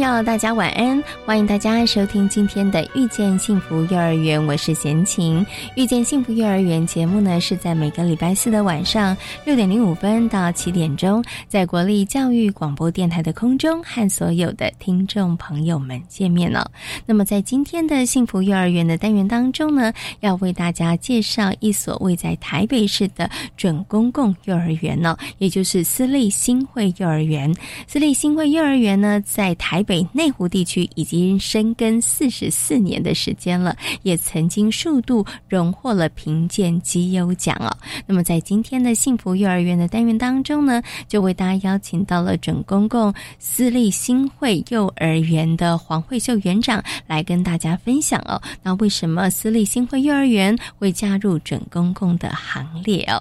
[0.00, 1.04] 朋友，大家晚安！
[1.26, 5.44] 欢迎大家收听今天的《遇见幸福幼儿园》，我是贤琴。
[5.76, 9.14] 《遇见幸福幼儿园》节目呢，是在每个礼拜四的晚上
[9.44, 16.70] 六点零五分到七点钟，在国立教育广播电台的空中和所有的听众朋友们见面了。
[17.04, 27.54] 那么，在今天的幸福幼儿园的单元当中呢，要为大家介绍一所位在台北市的准公共幼儿园呢，也就是私立新会幼儿园。
[27.86, 37.76] 私立新会幼儿园呢，在台台北内湖地区已经深耕四十四年的时间了，也曾经数度荣获了评鉴绩优奖哦。
[38.06, 48.40] 那么在今天的幸福幼儿园的单元当中呢，就为大家邀请到了准公共私立新会幼儿园的黄慧秀园长来跟大家分享哦。
[48.62, 53.20] 那为什么私立新会幼儿园会加入准公共的行列哦？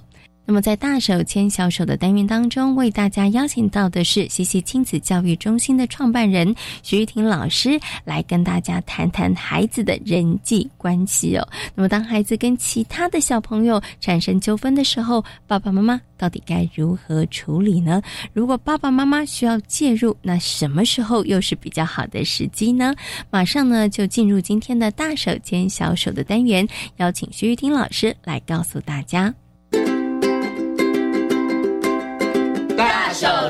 [0.49, 11.47] 那么，在大手牵小手的单元当中，为大家邀请到的是西西亲子教育中心的创办人徐玉婷老师，来跟大家谈谈孩子的人际关系哦。
[11.75, 18.01] 那么，当孩子跟其他的小朋友产生纠纷的时候，爸爸妈妈到底该如何处理呢？
[18.33, 22.95] 如果爸爸妈妈需要介入，那什么时候又是比较好的时机呢？
[23.29, 29.31] 马上呢，就进入今天的大手牵小手的单元，邀请徐玉婷老师来告诉大家。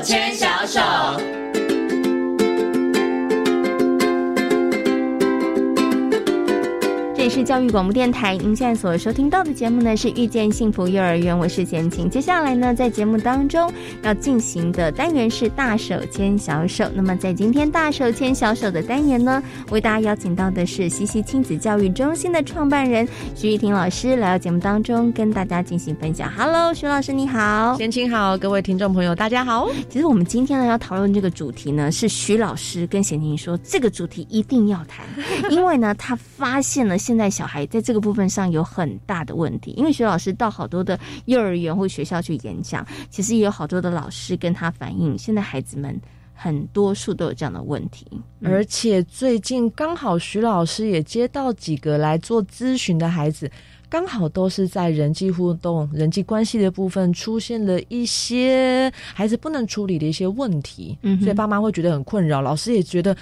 [0.02, 1.49] 牵小手。
[7.20, 12.08] 这里是教育广播电台，您现在所收听到的节目呢是遇见幸福幼儿园，我是贤琴。
[12.08, 13.70] 接下来呢，在节目当中
[14.02, 16.86] 要进行的单元是大手牵小手。
[16.94, 26.32] 那么在今天大手牵小手的单元呢，为大家邀请到的是西西亲子教育中心的创办人徐玉婷老师来到节目当中跟大家进行分享。
[26.34, 29.68] Hello，徐老师你好，贤琴好，各位听众朋友大家好。
[29.90, 35.04] 其实我们今天呢要讨论这个主题呢，是徐老师跟贤琴说这个主题一定要谈，
[35.50, 36.96] 因为呢他发现了。
[37.10, 46.00] 现在小孩在这个部分上有很大的问题，因为徐老师到好多的幼儿园或学校去演讲，其实也有好多的老师跟他反映，现在孩子们
[46.32, 48.06] 很多数都有这样的问题。
[48.42, 53.50] 而且最近刚好徐老师也接到几个来做咨询的孩子，
[53.88, 63.16] 刚好都是在人际互动、人际关系的部分出现了一些孩子不能处理的一些问题，嗯所以爸妈会觉得很困扰，老师也觉得。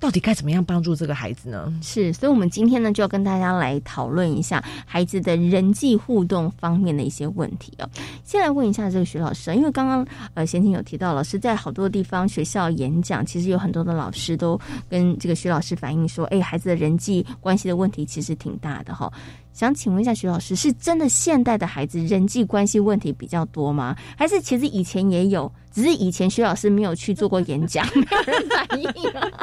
[0.00, 1.72] 到底该怎么样帮助这个孩子呢？
[1.82, 7.88] 是，所以，我们今天呢，就要跟大家来讨论一下孩子的人际互动方面的一些问题哦。
[8.24, 19.12] 先来问一下这个徐老师，因为刚刚呃，贤婷有提到，老师在好多地方学校演讲，其实有很多的老师都跟这个徐老师反映说，哎，孩子的人际关系的问题其实挺大的哈。
[19.52, 23.96] 想请问一下徐老师，是真的现代的孩子人际关系问题比较多吗？
[24.16, 28.88] 还是其实以前也有，只是以前徐老师没有去做过演讲，没有人反映。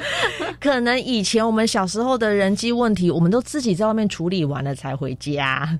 [0.61, 5.77] 可能以前我们小时候的人际问题，我们都自己在外面处理完了才回家，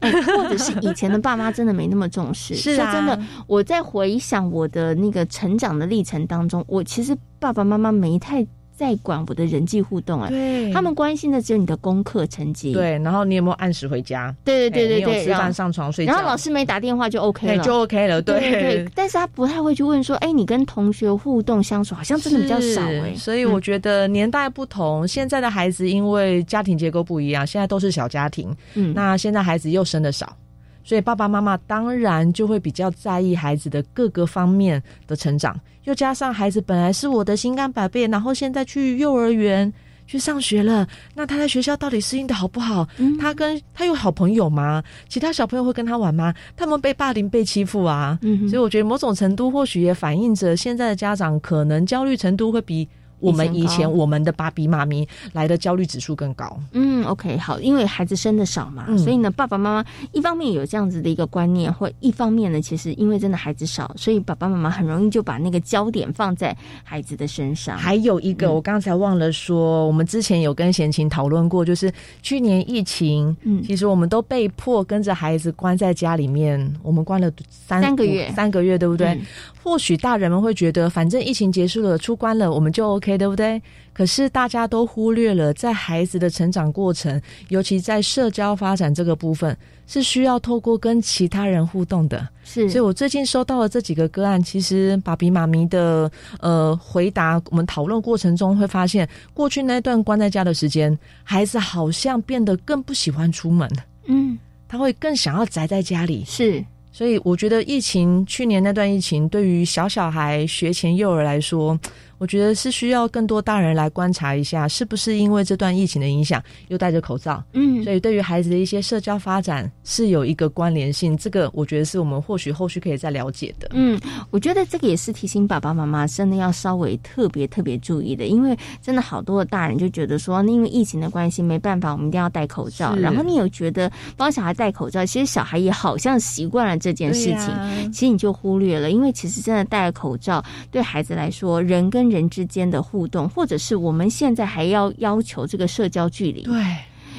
[0.00, 2.54] 或者是以前的爸妈真的没那么重视。
[2.56, 8.46] 是啊，真的，我在回想我的那个成长的历程当中，我其实爸爸妈妈没太。
[8.80, 14.34] 在管我的人际互动哎，对，他们关心的只有你的功课成绩，对，然后你有没有按时回家？
[14.42, 18.88] 对对对对对，吃饭上床睡觉，然后老师没打电话就 OK 了，就 OK 了，对对。
[18.94, 23.14] 但是他不太会去问说，哎，你跟同学互动相处好像真的比较少哎。
[23.14, 30.34] 所以我觉得年代不同，现在的孩子因为家庭结构不一样，现在都是小家庭，嗯，那现在孩子又生的少。
[30.82, 35.54] 所以爸爸妈妈当然就会比较在意孩子的各个方面的成长，
[35.84, 39.72] 又加上孩子本来是我的心肝宝贝，然后现在去幼儿园
[40.06, 42.86] 去上学了，那他在学校到底适应的好不好？
[43.18, 44.82] 他跟他有好朋友吗？
[45.08, 46.34] 其他小朋友会跟他玩吗？
[46.56, 48.18] 他们被霸凌、被欺负啊？
[48.48, 52.88] 所以我觉得某种程度或许也反映着现在的家长可能焦虑程度会比
[53.20, 56.58] 我们以前我们的爸比妈咪来的焦虑指数更高。
[56.72, 67.76] 嗯，OK，好，因为孩子生的少嘛，所以呢，爸爸妈妈一方面有这样子的一个观念，或一方面呢，其实因为真的孩子少，所以爸爸妈妈很容易就把那个焦点放在孩子的身上。
[67.76, 71.92] 还有一个，我刚才忘了说，我们之前有跟贤琴讨论过，就是
[72.22, 79.18] 去年疫情，嗯，其实我们都被迫跟着孩子关在家里面，我们关了三三个月，三个月，对不对？
[79.62, 83.60] 或许大人们会觉得，反正疫情结束了，出关了，我们就 OK，对不对？
[83.92, 89.54] 可是大家都忽略了，在孩子的成长过程，尤其在社交发展这个部分，
[89.86, 92.26] 是需要透过跟其他人互动的。
[92.42, 96.10] 是，所以我最近收到了这几个个案，其实爸比妈咪的
[96.40, 103.68] 呃回答，我们讨论过程中会发现，过去那段关在家的时间，孩子好像变得更不喜欢出门。
[104.06, 106.24] 嗯，他会更想要宅在家里。
[106.24, 106.64] 是。
[106.92, 111.78] 所以我觉得疫情去年那段疫情，对于小小孩学前幼儿来说。
[112.20, 121.16] 我觉得是需要更多大人来观察一下，是不是因为这段疫情的影响，又戴着口罩，嗯，所以对于孩子的一些社交发展是有一个关联性。
[121.16, 123.70] 这个我觉得是我们或许后续可以再了解的。
[123.72, 123.98] 嗯，
[124.30, 132.94] 我觉得这个也是提醒爸爸妈妈真的要稍微特别特别注意的，因为真的好多的大人就觉得说，因为疫情的关系没办法，我们一定要戴口罩。
[132.96, 146.42] 然后你有觉得帮小孩戴口罩，其实小孩也好像习惯了这件事情，其实你就忽略了，因为其实真的戴口罩对孩子来说，人跟人之间的互动，或者是我们现在还要要求这个社交距离。
[146.42, 146.54] 对，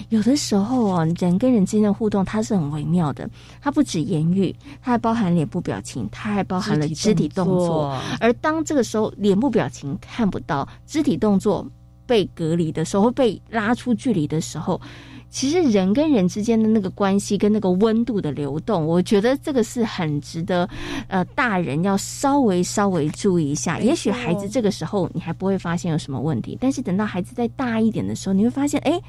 [0.10, 3.30] 有的时候啊，人跟人之间的互动，它是很微妙的。
[3.62, 7.98] 它不止言语，它还包含脸部表情，它还包含了肢体动作。
[8.20, 11.66] 而当这个时候，脸部表情看不到，肢体动作
[12.06, 14.80] 被隔离的时候，被拉出距离的时候。
[15.32, 20.70] 其实人跟人之间的那个关系跟那个温度的流动，我觉得这个是很值得，
[21.08, 23.80] 呃，大人要稍微稍微注意一下。
[23.80, 29.02] 也许孩子这个时候你还不会发现有什么问题，但是等到孩子再大一点的时候，你会发现，哎，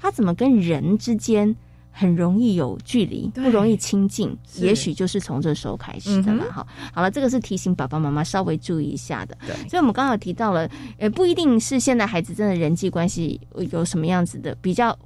[0.00, 1.54] 他怎么跟人之间
[1.92, 4.36] 很容易有距离，不容易亲近？
[4.56, 6.44] 也许就是从这时候开始的嘛。
[6.50, 9.38] 哈，好了，这个是提醒爸爸妈妈稍微注意一下的。
[9.46, 13.40] 对，所以我们刚刚提到了，呃，不一定是现在孩子真的人际关系
[13.70, 14.98] 有什么样子的比较。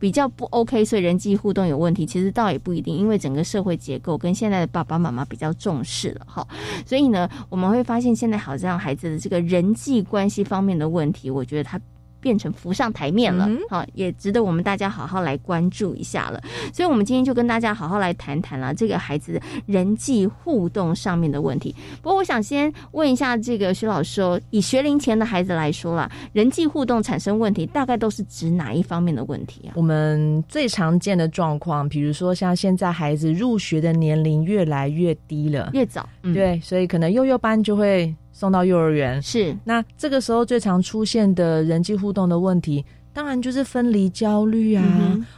[0.00, 6.44] 比较不 OK，所以人际互动有问题，其实倒也不一定，因为整个社会结构跟现在的爸爸妈妈比较重视了哈，
[6.84, 11.80] 所以呢，我们会发现现在好像孩子的这个人际关系方面的问题，我觉得他。
[12.20, 16.40] 变成浮上台面了，好，也值得我们大家好好来关注一下了。
[16.72, 21.74] 所以，我们今天就跟大家好好来谈谈了这个孩子人际互动上面的问题。
[22.02, 29.72] 不过，我想先问一下这个徐老师哦，以学龄前的孩子来说啦，人际互动产生问题，大概都是指哪一方面的问题啊？
[29.74, 38.14] 我们最常见的状况，比如说像现在孩子入学的年龄越来越低了，越早，对，所以可能幼幼班就会。
[38.40, 42.82] 送到幼儿园是，那这个时候最常出现的人际互动的问题，
[43.12, 44.82] 当然就是分离焦虑啊。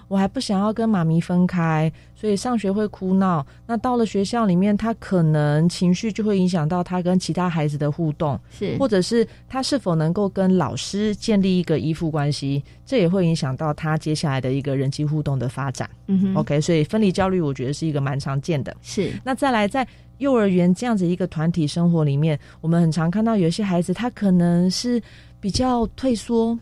[0.07, 3.45] 我还不想要跟妈咪分开，所以上学会哭闹。
[3.67, 15.91] 那到了学校里面，他可能情绪就会影响到他跟其他孩子的互动，是，或者是他是否能够跟老师建立一个依附关系，这也会影响到他接下来的一个人际互动的发展。
[16.07, 18.73] 嗯 OK，所以分离焦虑，我觉得是一个蛮常见的。
[18.81, 19.85] 是，那再来在。
[20.23, 25.03] 幼儿园这样子一个团体生活里面，我们很常看到有些孩子，他可能是
[25.41, 26.57] 比较退缩、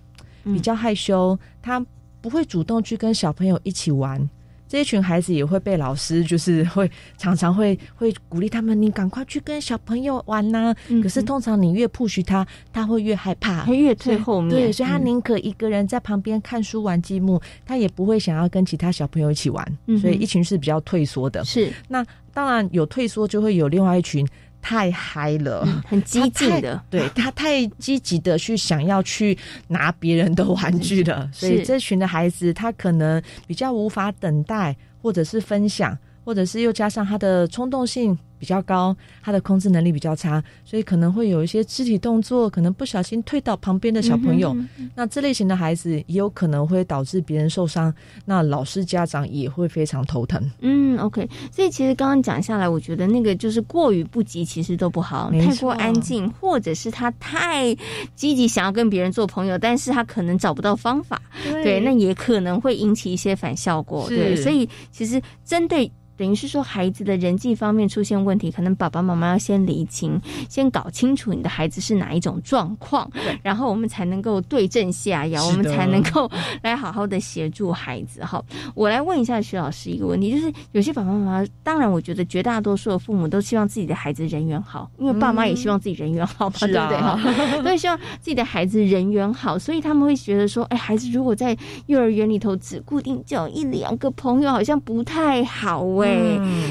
[0.44, 1.84] 比较害羞，他
[2.22, 4.28] 不会主动去跟小朋友一起玩。
[4.70, 6.88] 这一群孩子也会被老师，就是会
[7.18, 10.72] 常常会会鼓励他们，你赶快去跟小朋友玩呐。
[11.02, 14.50] 可是通常你越 push 他，他会越害怕，他越退后面。
[14.50, 19.78] 对，所以他宁可一个人在旁边看书玩积木，他也不会想要跟其他小朋友一起玩。
[20.00, 21.44] 所以一群是比较退缩的。
[21.44, 24.24] 是，那当然有退缩，就会有另外一群。
[24.62, 29.36] 太嗨了，很激进的，对他太积极的去想要去
[29.68, 38.16] 拿别人的玩具了， 所以这群的孩子他可能比较无法等待，或者是分享，或者是又加上他的冲动性。
[38.40, 44.56] 比较高，他的控制能力比较差，所以可能会有一些肢体动作，可能不小心推倒旁边的小朋友。
[44.94, 47.94] 那这类型的孩子也有可能会导致别人受伤，
[48.24, 50.50] 那老师家长也会非常头疼。
[50.60, 51.28] 嗯，OK。
[51.52, 55.30] 所以其实刚刚讲下来，我觉得那个就是过于不及，其实都不好。
[55.30, 57.74] 太过安静，或者是他太
[58.14, 61.20] 积极，想要跟别人做朋友，但是他可能找不到方法。
[61.44, 64.08] 对，那也可能会引起一些反效果。
[64.08, 65.92] 对，所以其实针对。
[66.20, 73.10] 等于是说孩子的人际方面出现问题，可能爸爸妈妈要先理清，先搞清楚你的孩子是哪一种状况，
[73.42, 76.30] 然后我们才能够对症下药，我们才能够
[76.62, 78.22] 来好好的协助孩子。
[78.22, 86.98] 哈，我来问一下徐老师一个问题，就是有些爸爸妈妈，当然我觉得绝大多数的父母都希望自己的孩子人缘好，因为爸妈也希望自己人缘好嘛，对不对？
[86.98, 87.18] 哈，
[87.64, 96.09] 都希望自己的孩子人缘好，所以他们会觉得说，哎，孩子如果在幼儿园里头只固定交一两个朋友，好像不太好哎，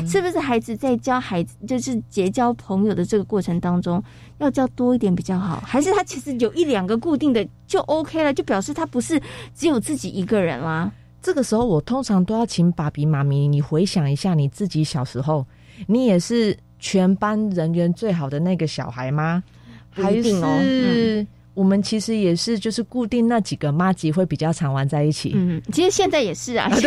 [0.07, 0.39] 是不是？
[0.39, 4.03] 孩子在教孩子，就是结交朋友的这个过程当中，
[4.39, 9.21] 要交多一点比较好，还是他其实有一两个固定的就 OK 了，就表示他不是
[9.53, 10.91] 只有自己一个人啦。
[11.21, 15.45] 这个时候，我通常都要请爸比妈咪，你回想一下你自己小时候，
[15.85, 19.43] 你也是全班人缘最好的那个小孩吗？
[19.91, 25.33] 还是我们其实也是，就是固定那几个妈吉会比较常玩在一起。
[25.35, 26.71] 嗯，其实现在也是啊。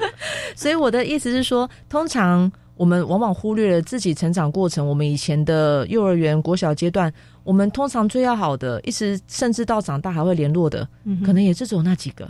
[0.60, 7.10] 所以我的意思是说，通常我们往往忽略了自己成长过程，我们以前的幼儿园、国小阶段，
[7.44, 10.86] 我们通常最要好的，一直甚至到长大还会联络的，
[11.24, 12.28] 可能也是只有那几个。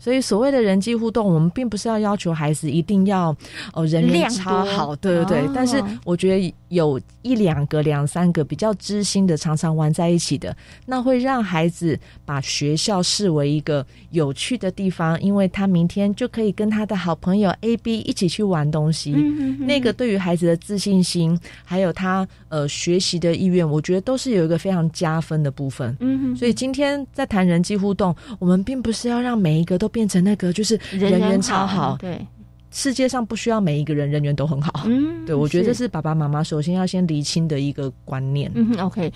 [0.00, 3.34] 所以，所谓的人际互动，我们并不是要要求孩子一定要
[3.72, 5.48] 哦人缘超好，对对对。
[5.54, 10.56] 但是，我觉得有一两个、两三个比较知心的，常常玩在一起的，
[10.86, 19.12] 那会让孩子把学校视为一个有趣的地方，因为他明天就可以跟他的好朋友 A、B 一起去玩东西。
[19.58, 25.96] 那个对于孩子的自信心，还有他呃学习的意愿，我觉得都是有一个非常加分的部分。
[26.00, 31.96] 嗯，所以今天在谈人际互动，我们并不是要让每一个都变成那个，就是人缘超好。
[32.00, 32.26] 对，
[32.70, 34.84] 世界上不需要每一个人人缘都很好。
[34.86, 38.50] 嗯，对，我觉得这是爸爸妈妈首先要先厘清的一个观念。
[38.54, 39.12] 嗯，OK。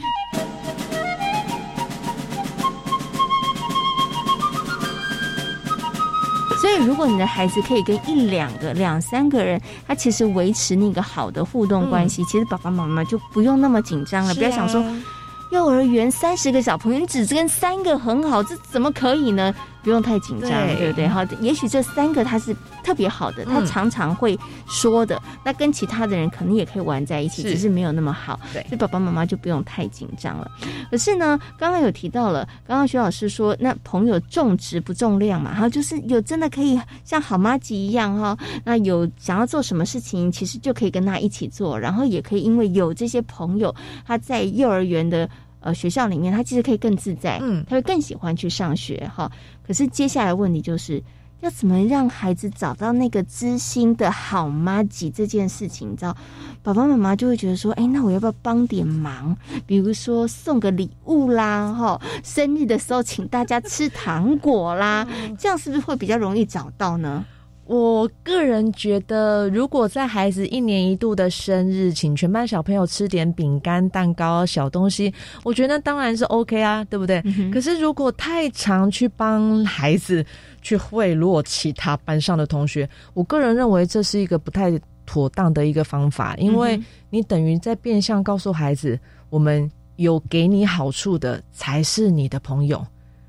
[6.60, 14.84] 所以，如果你的孩子可以跟一两个、两三个人，他其实维持那个好的互动关系，其实爸爸妈妈就不用那么紧张了，不要想说。
[15.50, 19.54] 幼儿园三十个小朋友，你只跟三个很好，这怎么可以呢？
[19.82, 21.08] 不用太紧张，对不对？
[21.08, 28.38] 哈，也许这三个他是特别好的，他常常会说的，那跟其他的人可能也可以玩在一起，只是没有那么好。
[28.52, 30.50] 对，所以爸爸妈妈就不用太紧张了。
[30.90, 43.74] 可是呢，刚刚有提到了，刚刚徐老师说，那朋友重质不重量嘛，哈，就是有真的可以像好妈吉一样哈，那有想要做什么事情，其实就可以跟他一起做，然后也可以因为有这些朋友，
[44.06, 45.28] 他在幼儿园的。
[45.62, 49.30] 呃，学校里面他其实可以更自在，嗯，他会更喜欢去上学哈。
[49.66, 51.02] 可是接下来问题就是
[51.40, 56.16] 要怎么让孩子找到那个知心的好妈吉这件事情，你知道，
[56.62, 59.36] 爸爸妈妈就会觉得说，哎，那我要不要帮点忙？
[59.66, 65.06] 比如说送个礼物啦，哈，生日的时候请大家吃糖果啦，
[65.38, 67.24] 这样是不是会比较容易找到呢？
[67.72, 75.10] 我个人觉得，如果在孩子一年一度的生日，请全班小朋友吃点饼干、蛋糕、小东西，
[75.42, 77.22] 我觉得当然是 OK 啊，对不对？
[77.50, 80.22] 可是如果太常去帮孩子
[80.60, 89.00] 去贿赂其他班上的同学，我个人认为这是一个不太妥当的一个方法，因为你等于在变相告诉孩子，
[89.30, 92.84] 我们有给你好处的才是你的朋友。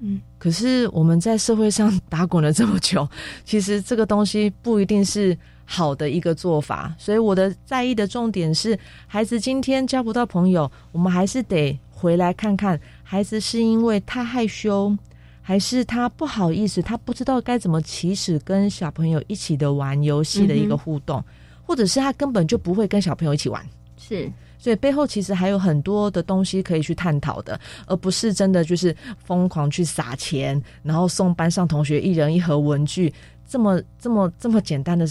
[0.06, 3.08] 嗯，可是我们在社会上打滚了这么久，
[3.46, 6.94] 其实这个东西不一定是好的一个做法。
[7.00, 14.94] 所以我的在意的重点是，孩子今天交不到朋友，我们还是得回来看看，孩子是因为太害羞，
[15.42, 21.24] 还是他不好意思，他不知道该怎么起始跟小朋友一起的玩游戏的一个互动，
[21.66, 23.66] 或者是他根本就不会跟小朋友一起玩。
[23.96, 24.30] 是。
[24.64, 33.14] 所以背后其实还有很多的东西可以去探讨的，而不是真的就是疯狂去撒钱，然后送班上同学一人一盒文具，
[33.46, 35.06] 这么这么这么简单的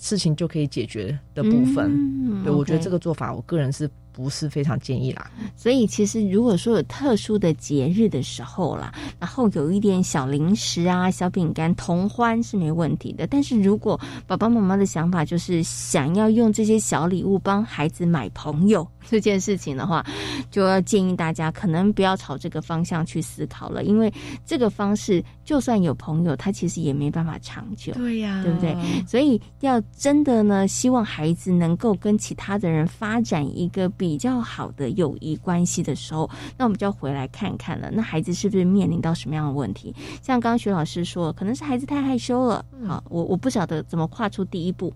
[0.00, 2.42] 事情就可以解决的部分。
[2.42, 3.90] 对，我觉得这个做法，我个人是。
[4.16, 13.26] 不是非常建议啦，所以其实如果说有特殊的节日的时候啦，然后有一点小零食啊、小饼干同欢是没问题的。
[13.26, 20.04] 但是如果爸爸妈妈的想法就是想要用这些小礼物帮孩子买朋友这件事情的话，
[20.50, 24.12] 就要建议大家可能不要朝这个方向去思考了，因为
[24.44, 27.92] 这个方式就算有朋友，他其实也没办法长久。
[27.94, 28.76] 对呀，对不对？
[29.06, 33.84] 所以要真的呢，希望孩子能够跟其他的人发展一个。
[33.96, 37.90] 比较好的友谊关系的时候，那我们就要回来看看了。
[37.92, 39.94] 那孩子是不是面临到什么样的问题？
[40.20, 42.64] 像刚刚徐老师说，可能是孩子太害羞了。
[42.86, 44.92] 好，我我不晓得怎么跨出第一步。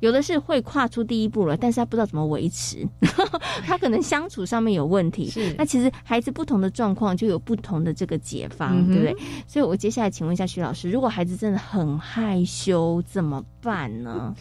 [0.00, 2.88] 有的是会跨出第一步了，但是他不知道怎么维持。
[3.64, 5.28] 他可能相处上面有问题。
[5.28, 5.54] 是。
[5.56, 9.16] 那其实孩子不同的状况就有不同的这个解方，对不对？
[9.46, 14.34] 所以我接下来请问一下徐老师，如果孩子真的很害羞，怎么办呢？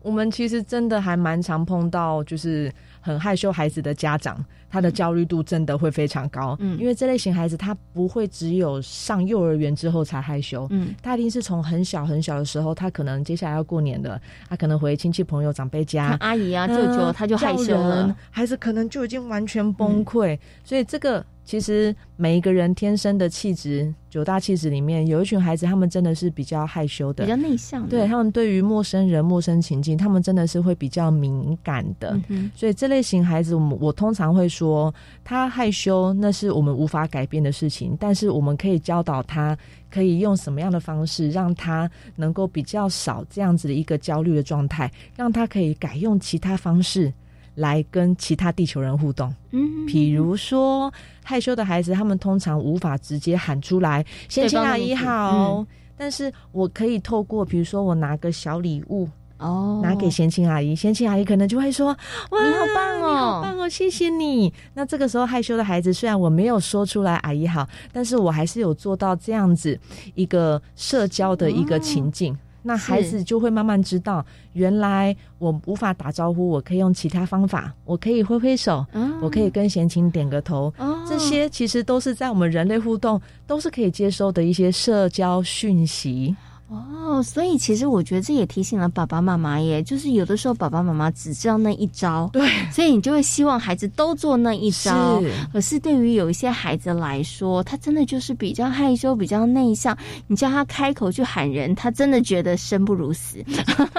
[0.00, 6.56] 我们其实真的还蛮常碰到，就是很害羞孩子的家长，他的焦虑度真的会非常高。
[6.60, 21.24] 嗯，因为这类型孩子他不会只有上幼儿园之后才害羞，嗯，他一定是从很小很小的时候，他可能接下来要过年了，他可能回亲戚朋友长辈家，阿姨啊舅舅他就害羞了，孩子可能就已经完全崩溃，所以这个。
[21.48, 27.88] 其实每一个人天生的气质，九大气质里面有一群孩子，他们真的是比较害羞的，比较内向。
[27.88, 32.20] 对他们对于陌生人、陌生情境，他们真的是会比较敏感的。
[32.28, 34.92] 嗯所以这类型孩子，我我通常会说，
[35.24, 39.56] 他害羞那是我们无法改变的事情，但是我们可以教导他，
[39.90, 47.12] 可以用什么样的方式，让他能够比较少这样子的一个焦虑的状态，让他可以改用其他方式。
[47.58, 50.92] 来跟其他地球人互动，嗯，比如说
[51.24, 55.66] 害羞的孩子，他们通常无法直接喊出来“贤青阿姨好”，
[55.98, 61.88] 但是我可以透过，比如说我拿个小礼物哦，拿给贤青阿姨，贤青阿姨可能就会说
[62.30, 69.78] ：“哇，你好棒哦，你好棒哦，谢谢你。”那这个时候害羞的孩子，虽然我没有说出来“阿姨好”，但是我还是有做到这样子
[70.14, 72.36] 一个社交的一个情境。
[72.60, 78.84] 那孩子就会慢慢知道，原来我无法打招呼，我可以用其他方法，我可以挥挥手，
[79.22, 80.70] 我可以跟贤琴点个头，
[81.08, 86.36] 这些其实都是在我们人类互动都是可以接收的一些社交讯息。
[86.68, 95.22] 哦，所以其实我觉得这也提醒了爸爸妈妈耶，就是有的时候爸爸妈妈只知道那一招，对，所以你就会希望孩子都做那一招。
[95.50, 99.96] 可是对于有一些孩子来说，他真的就是比较害羞、比较内向，
[100.26, 103.42] 你叫他开口去喊人，他真的觉得生不如死。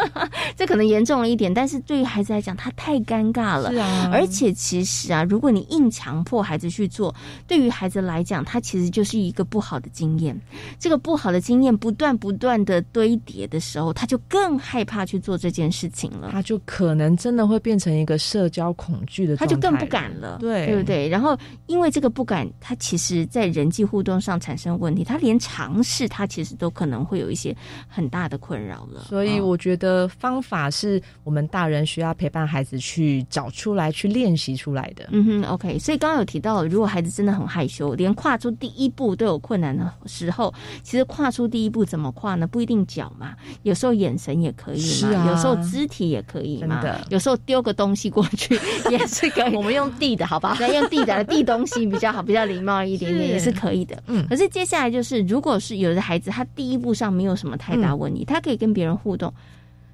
[0.56, 3.72] 这可能严重了一点，但是对于孩子来讲，他太尴尬了。
[3.72, 7.16] 是啊，而且其实啊，如果你硬强迫孩子去做，
[7.48, 10.40] 对于孩子来讲，他其实就是一个不好的经验。
[10.78, 12.59] 这个不好的经验不断不断。
[12.66, 16.30] 的堆叠的时候，他就更害怕去做这件事情了。
[16.32, 21.08] 他就可能真的会变成一个社交恐惧的，他就更不敢了，对对不对？
[21.08, 21.38] 然后
[21.68, 27.56] 因为这个不敢，他其实在人际互动上产生问题，他连尝试他其实都可能会有一些
[27.88, 29.01] 很大的困扰了。
[29.01, 35.08] 所以我觉得方法是我们大人需要陪伴孩子去找出来、去练习出来的。
[35.12, 35.78] 嗯哼，OK。
[35.80, 42.48] 所以刚刚有提到，如果孩子真的很害羞，连跨出第一步都有困难的时候，其实跨出第一步怎么跨呢？
[42.50, 48.60] 不一定脚嘛，有时候眼神也可以嘛，有时候肢体也可以嘛，有时候丢个东西过去
[48.91, 49.56] 也是可以。
[49.56, 50.58] 我们用地的好吧？
[50.74, 54.01] 用地的递东西比较好，比较礼貌一点点，也是可以的。
[54.08, 59.34] 嗯，可是接下来就是，如果是有的孩子，他第一步上没有什么太大问题，他可以跟别人互动，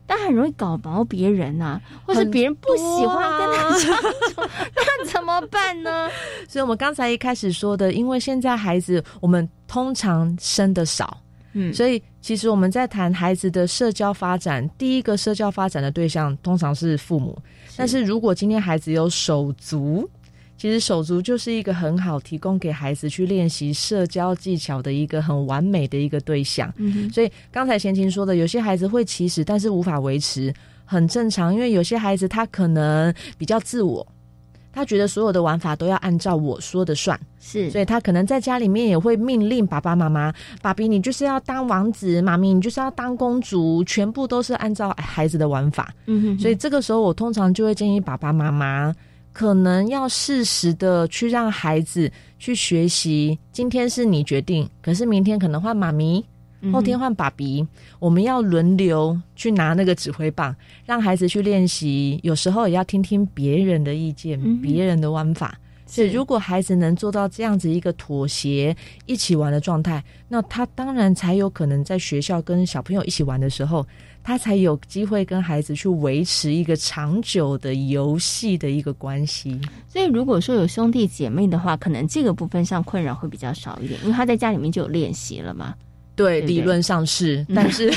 [0.08, 4.42] 但很容易搞毛别人啊，或是别人不喜欢跟他相处，
[4.76, 6.10] 那怎么办呢？
[6.48, 11.18] 所以我们刚才一开始说的，因为现在孩子我们通常生的少。
[11.58, 17.38] 嗯，所以其实我们在谈孩子的社交发展，第一个社交发展的对象通常是父母。
[17.78, 20.10] 但是如果今天孩子有手足，
[20.58, 26.74] 其实手足就是一个很好提供给孩子去练习社交技巧的一个很完美的一个对象。
[26.78, 30.52] 嗯，所以刚才贤琴说的，有些孩子会起始，但是无法维持，
[30.84, 34.04] 很正常，因为有些孩子他可能比较自我。
[34.76, 45.94] 他觉得所有的玩法都要按照我说的算，是，所以他可能在家里面也会命令爸爸妈妈：“爸比，你就是要当王子；妈咪，你就是要当公主。”全部都是按照孩子的玩法。
[46.08, 48.94] 嗯哼，所以这个时候我通常就会建议爸爸妈妈，
[49.32, 53.40] 可能要适时的去让孩子去学习。
[53.54, 56.22] 今天是你决定，可是明天可能换妈咪。
[56.72, 57.66] 后天换爸比，
[58.00, 62.20] 我们要轮流去拿那个指挥棒，让孩子去练习。
[62.24, 65.58] 有时候也要听听别人的意见，别人的玩法。
[65.88, 68.76] 所以，如果孩子能做到这样子一个妥协、
[69.06, 73.86] 一起玩的状态，那他当然才有可能在学校跟小朋友一起玩的时候，
[74.24, 79.62] 他才有机会跟孩子去维持一个长久的游戏的一个关系。
[79.88, 85.76] 所以，如果说有兄弟姐妹的话，可能这个部分上困扰会比较少一点，因为他在家里面就有练习了嘛。
[86.16, 87.92] 对，理论上是，但是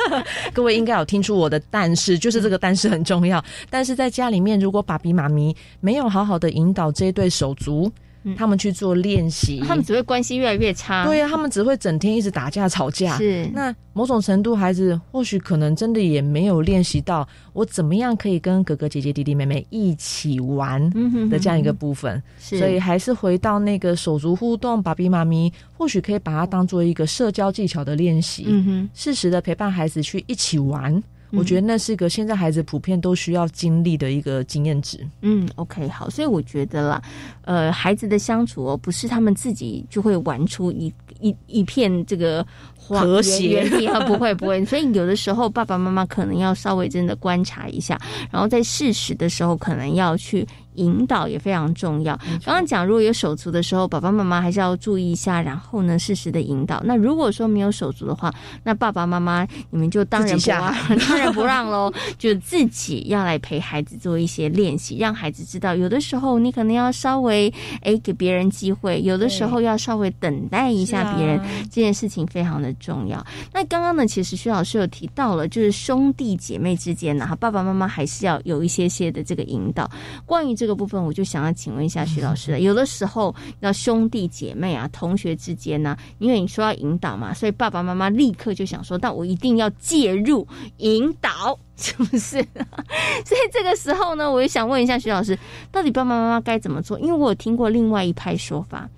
[0.54, 3.44] 各位应该有听出我的但是，就是这个但是很重要。
[3.68, 7.92] 但是在家里面，如果爸比妈咪没有好好的引导这一对手足。
[8.36, 11.06] 他们去做练习，他们只会关系越来越差。
[11.06, 13.16] 对呀，他们只会整天一直打架吵架。
[13.16, 20.82] 是，那某种程度，孩子或许可能真的也没有练习到我怎么样可以跟哥哥姐姐弟弟妹妹一起玩
[21.30, 22.22] 的这样一个部分。
[22.38, 28.44] 所以还是回到那个手足互动，爸比妈咪或许可以把它当做一个社交技巧的练习。
[28.46, 31.02] 嗯哼，适时的陪伴孩子去一起玩。
[31.32, 34.98] 我觉得那是个现在孩子普遍都需要经历的一个经验值。
[35.22, 37.02] 嗯，OK，好，所以我觉得啦，
[37.42, 42.46] 呃，孩子的相处哦，不是他们自己就会玩出一一一片这个。
[42.88, 50.46] 和谐啊，不会不会，所以有的时候爸爸妈妈可能要稍微真的观察一下，然后在适时的时候可能要去。
[50.78, 52.16] 引导也非常重要。
[52.44, 56.80] 刚刚讲，如果有手足的时候，爸爸妈妈还是要注意一下，然后呢，适时的引导。
[56.84, 60.74] 那如果说没有手足的话，那爸爸妈妈你们就当仁不让，
[61.08, 73.24] 当仁不让喽，就自己要来陪孩子做一些练习，让孩子知道，有的时候你可能要稍微哎给别人机会，有的时候要稍微等待一下别人，这件事情非常的重要。
[73.52, 79.90] 那刚刚呢，其实徐老师有提到了，就是兄弟姐妹之间呢，哈，爸爸妈妈还是要有一些些的这个引导。
[80.24, 80.67] 关于这。
[80.67, 82.60] 这个部分我就想要请问一下徐老师了。
[82.60, 92.44] 有的时候，那兄弟姐妹啊、同学之间呢，因为你说要引导嘛，所以爸爸妈妈立刻就想说，但我一定要介入引导，是不是？
[93.24, 95.36] 所以这个时候呢，我就想问一下徐老师，
[95.72, 97.00] 到底爸爸妈妈该怎么做？
[97.00, 98.88] 因为我有听过另外一派说法，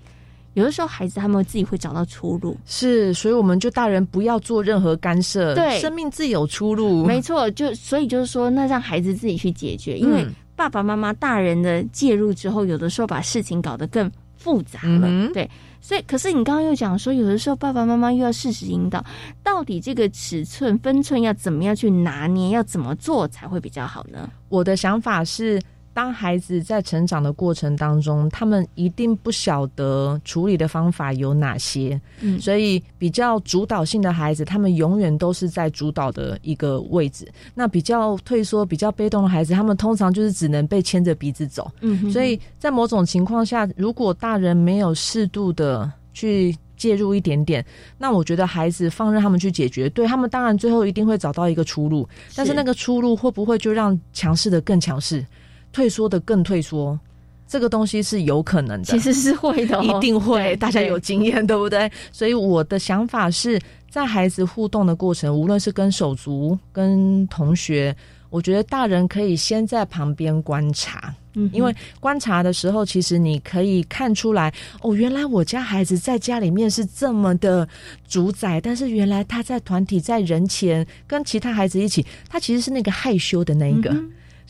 [0.53, 7.49] 有的时候孩子他们自己会找到出路，是，所以我们就大人不要做任何干涉，对，生命自有出路，没错。
[7.51, 10.25] 就所以就是说，那让孩子自己去解决，因为。
[10.61, 15.07] 爸爸妈妈、大人的介入之后，有的时候把事情搞得更复杂了。
[15.33, 19.03] 对，所以可是你刚刚又讲说，有的时候爸爸妈妈又要适时引导，
[19.41, 24.29] 到底这个尺寸分寸要怎么样去拿捏，要怎么做才会比较好呢？
[24.49, 25.59] 我的想法是。
[25.93, 37.29] 当孩子在成长的过程当中，他们一定不晓得处理的方法有哪些，嗯，所以比较主导性的孩子，他们永远都是在主导的一个位置。
[37.53, 41.69] 那比较退缩、比较被动的孩子，他们通常就是只能被牵着鼻子走。
[41.81, 47.63] 嗯，所以在某种情况下，如果大人没有适度的去介入一点点，
[47.97, 52.07] 那我觉得孩子放任他们去解决，对他们当然最后一定会找到一个出路。
[52.35, 55.23] 但是那个出路会不会就让强势的更强势？
[55.71, 56.99] 退缩的更退缩，
[57.47, 60.55] 这个东西是有可能的，其实是会的，一定会。
[60.57, 61.91] 大家有经验，对不对？
[62.11, 67.95] 所以我的想法是在孩子互动的过程，无论是跟手足、跟同学，
[68.29, 77.67] 我觉得大人可以先在旁边观察，嗯，因为观察的时候，其实你可以看出来，哦，原来我家孩子在家里面是这么的
[78.07, 83.93] 主宰，但是原来他在团体、在人前跟其他孩子一起，他其实是那个害羞的那一个。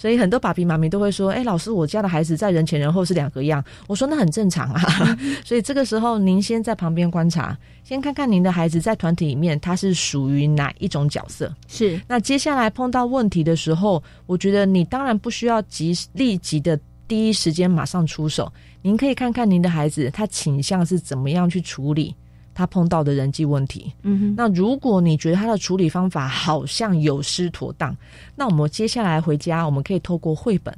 [0.01, 11.53] 所以很多爸比妈咪都会说：“哎，老师，我家的孩子在人前人后是两个样。”我说：“那很正常啊。” 所以这个时候，您先在旁边观察，先看看您的孩子在团体里面他是属于哪一种角色。
[11.67, 12.01] 是。
[12.07, 22.15] 那接下来碰到问题的时候，我觉得你当然不需要急立即的第一时间马上出手，您可以看看您的孩子他倾向是怎么样去处理。
[22.61, 27.97] 他碰到的人际问题，嗯哼，那如果你觉得他的处理方法好像有失妥当，
[28.35, 30.71] 那我们接下来回家，我们可以透过绘本，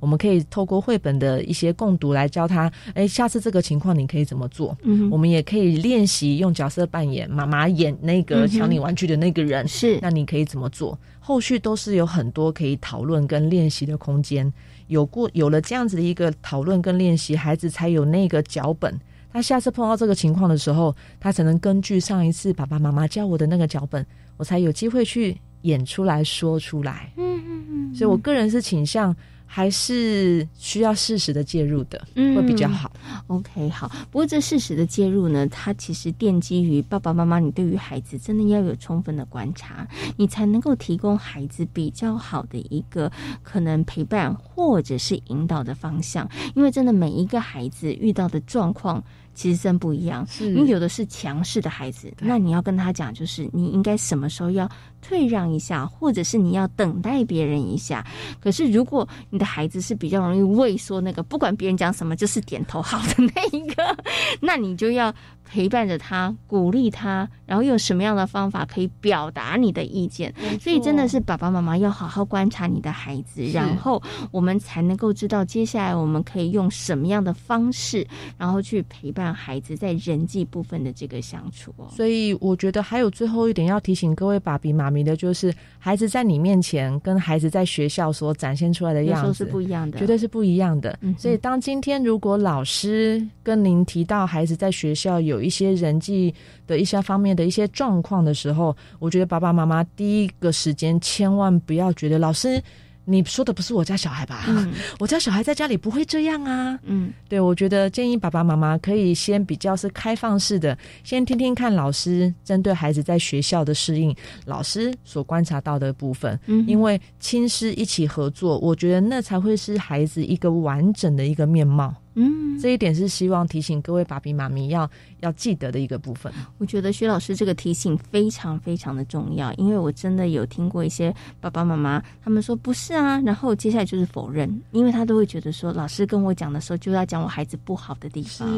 [0.00, 4.76] 我们可以透过绘本的一些共读来教他，哎，下次这个情况你可以怎么做？
[4.82, 10.98] 嗯，我们也可以练习用角色扮演，妈妈演那个抢你玩具的那个人，是，那你可以怎么做？
[11.20, 14.52] 后续都是有很多可以讨论跟练习的空间。
[14.88, 18.92] 有过有了这样子的一个讨论跟练习，孩子才有那个脚本。
[19.32, 24.04] 他下次碰到这个情况的时候，他才能根据上一次爸爸妈妈教我的那个脚本，
[24.36, 27.12] 我才有机会去演出来说出来。
[27.16, 29.14] 嗯嗯嗯，所以我个人是倾向。
[29.52, 32.92] 还是需要适时的介入的，会比较好。
[33.26, 33.90] OK，好。
[34.08, 39.84] 不过这适时的介入呢，它其实奠基于爸爸妈妈，你对于孩子真的要有充分的观察，
[40.16, 43.10] 你才能够提供孩子比较好的一个
[43.42, 46.30] 可能陪伴或者是引导的方向。
[46.54, 49.02] 因为真的每一个孩子遇到的状况。
[49.34, 54.68] 其实真不一样，因为有的是强势的孩子，那你要跟他讲，就是你应该什么时候要
[55.00, 58.04] 退让一下，或者是你要等待别人一下。
[58.40, 63.96] 可是如果你的孩子是比较容易畏缩，那个不管别人讲什么就是点头好的那一个，
[64.40, 65.14] 那你就要。
[65.52, 70.32] 陪伴着他，鼓励他，然后用什么样的方法可以表达你的意见？
[70.60, 78.06] 所以真的是爸爸妈妈要好好观察你的孩子，然后我们才能够知道接下来我们可以用什么样的方式，
[78.38, 81.88] 然后去陪伴孩子在人际部分的这个相处哦。
[81.90, 90.98] 所以我觉得还有最后一点要提醒各位爸比妈咪的，就是孩子在你面前跟孩子在学校所展现出来的样子是不一样的，绝对是不一样的。
[91.16, 96.34] 所以当今天如果老师跟您提到孩子在学校有一些人际
[96.66, 102.62] 的一些方面的一些状况的时候，我觉得爸爸妈妈第一个时间千万不要觉得老师
[103.10, 104.44] 你说的不是我家小孩吧？
[105.00, 106.78] 我家小孩在家里不会这样啊。
[106.84, 114.14] 嗯，对，我觉得建议爸爸妈妈可以先比较是开放式的，先听听看老师针对孩子在学校的适应，
[114.46, 116.38] 老师所观察到的部分。
[116.46, 121.92] 嗯，因为亲师一起合作，我觉得那才会是孩子一个完整的一个面貌。
[122.14, 126.32] 嗯，这一点是希望提醒各位爸比妈咪要要记得的一个部分。
[126.58, 138.48] 我觉得薛老师这个提醒非常非常的重要，因为我真的有听过一些爸爸妈妈他们说不是啊，然后接下来就是否认，因为他都会觉得说老师跟我讲的时候就要讲我孩子不好的地方，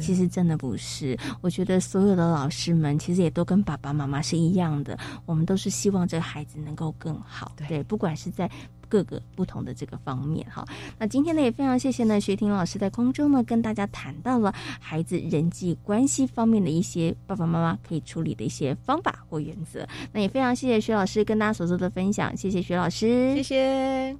[0.00, 1.16] 其实真的不是。
[1.40, 8.50] 我觉得所有的老师们其实也都跟爸爸妈妈是一样的，我们都是希望这个孩子能够更好，对，不管是在。
[8.88, 10.64] 各个不同的这个方面哈，
[10.98, 19.86] 那今天呢也非常谢谢呢学婷老师在空中呢跟大家谈到了孩子人际关系方面的一些爸爸妈妈可以处理的一些方法或原则。
[20.12, 24.16] 那也非常谢谢徐老师跟大家所做的分享，谢谢徐老师，谢谢。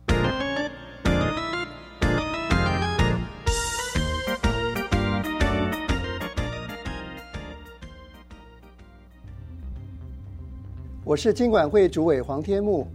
[11.05, 12.91] 我是经管会主委黄天木。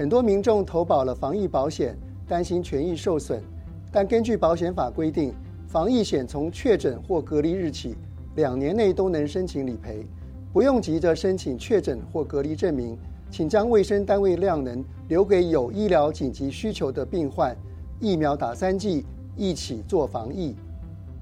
[0.00, 1.94] 很多民众投保了防疫保险，
[2.26, 3.38] 担心权益受损，
[3.92, 5.34] 但根据保险法规定，
[5.68, 7.94] 防疫险从确诊或隔离日起
[8.34, 10.06] 两年内都能申请理赔，
[10.54, 12.96] 不用急着申请确诊或隔离证明，
[13.30, 17.54] 请将卫生单位量能留给有医疗紧急需求的病患，
[18.00, 19.04] 疫苗打三剂，
[19.36, 20.56] 一起做防疫。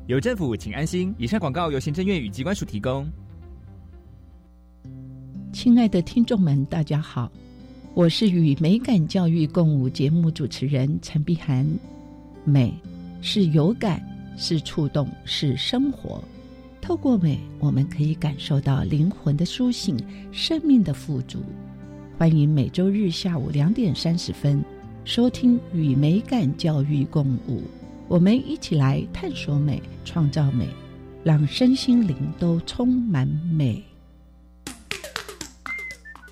[0.06, 1.12] 有政府，请安心。
[1.18, 3.10] 以上广告由行政院与机关署提供。
[5.52, 7.28] 亲爱的听众们，大家好。
[7.98, 11.68] 我是与美感教育共舞节目主持人陈碧涵。
[12.44, 12.72] 美
[13.20, 14.00] 是有感，
[14.36, 16.22] 是触动，是生活。
[16.80, 19.98] 透过美，我们可以感受到灵魂的苏醒，
[20.30, 21.40] 生命的富足。
[22.16, 24.64] 欢迎每周日下午两点三十分
[25.04, 27.64] 收听与美感教育共舞，
[28.06, 30.68] 我们一起来探索美，创造美，
[31.24, 33.82] 让身心灵都充满美。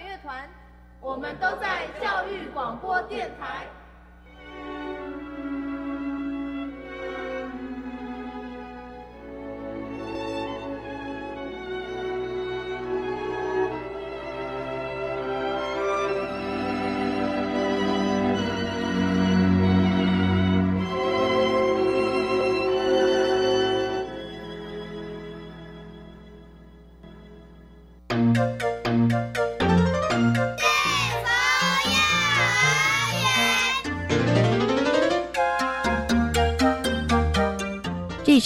[0.00, 0.48] 乐团
[1.00, 3.66] 我们都在教育广播电台。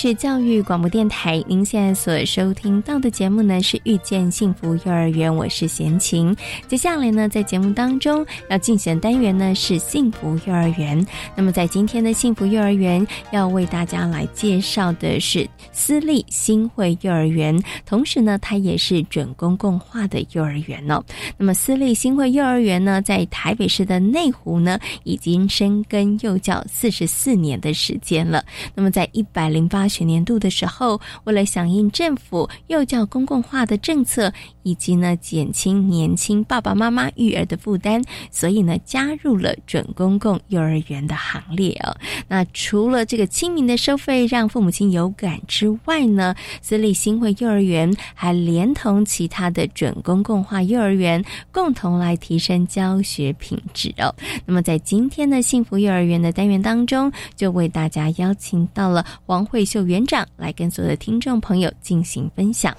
[0.01, 6.33] 是教育广播电台，您现在所收听到的节目呢是遇见幸福幼儿园，我是贤琴。
[6.69, 11.05] 接下来呢，在节目当中要进行的单元呢是幸福幼儿园。
[11.35, 21.03] 那么在今天的幸福幼儿园，要为大家来介绍的是私立新会幼儿园，同时呢，它也是准公共化的幼儿园哦。
[21.37, 28.45] 那么私立新会幼儿园呢，在台北市的内湖呢，已经深耕幼教四十四年的时间了。
[28.77, 29.88] 那么在一百零八。
[29.89, 41.97] 学年度的时候，为了响应政府幼教公共化的政策，以及呢减轻年轻爸爸妈妈育儿的负担，所以呢加入了准公共幼儿园的行列哦。
[42.29, 54.15] 那除了这个亲民的收费让父母亲有感之外呢，私立新会幼儿园还连同其他的准公共化幼儿园，共同来提升教学品质哦。
[54.45, 59.89] 那么在今天的幸福幼儿园的单元当中，就为大家邀请到了王慧秀。
[59.89, 62.77] 园长来跟所有的听众朋友进行分享。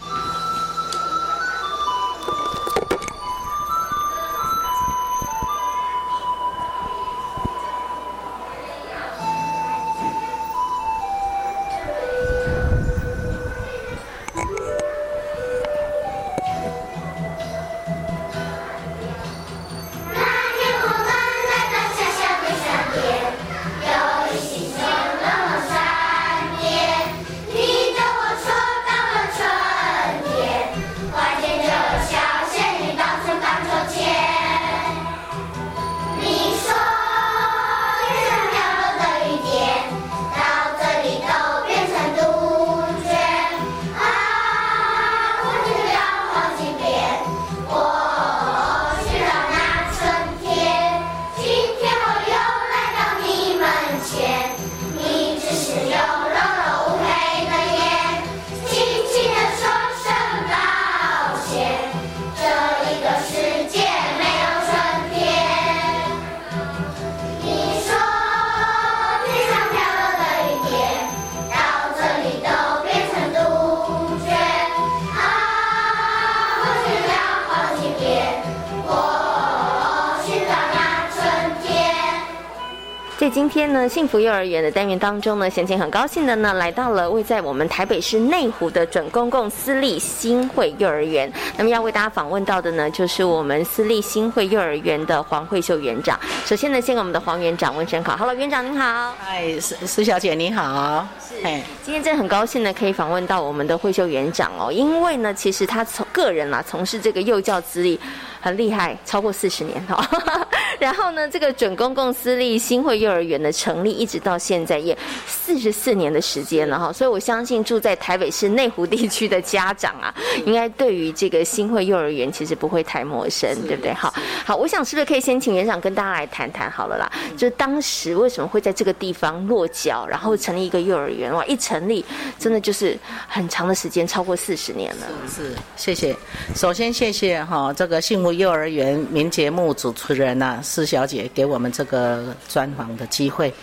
[83.29, 91.31] 在今天呢，幸福幼儿园的单元当中呢，贤琴很高兴的呢，来到了位在我们台北市内湖的准公共私立新会幼儿园。
[91.55, 96.19] 那么要为大家访问到的呢，就是我们私立新会幼儿园的黄慧秀园长。
[96.43, 99.13] 首先呢，先给我们的黄园长问声好，Hello，园长您好。
[99.19, 101.07] 嗨，施施小姐您好。
[101.21, 101.35] 是。
[101.83, 107.99] 今天真的很高兴呢，可以访问到我们的慧秀园长哦，因为呢，其实他从个人啊，从事这个幼教资历。
[108.39, 110.07] 很厉害，超过四十年哈。
[110.79, 114.97] 然后呢，这个准公共私立新会幼儿园的成立，一直到现在也
[115.27, 116.93] 四十四年的时间了哈。
[116.93, 120.13] 所以我相信住在台北市内湖地区的家长啊，
[120.45, 123.93] 应该对于这个新会幼儿园其实不会太陌生，对不对？
[123.93, 124.13] 好，
[124.45, 127.11] 好，我想是不是可以先请园长跟大家来谈谈好了啦？
[127.35, 131.43] 就当时为什么会在这个地方落脚，然后成立一个幼儿园哇？
[131.45, 132.05] 一成立
[132.37, 132.97] 真的就是
[133.27, 135.07] 很长的时间，超过四十年了。
[135.27, 136.15] 是，谢谢。
[136.55, 143.53] 首先谢谢哈，这个幸幼儿园名节目主持人呐，施小姐给我们这个专访的机会，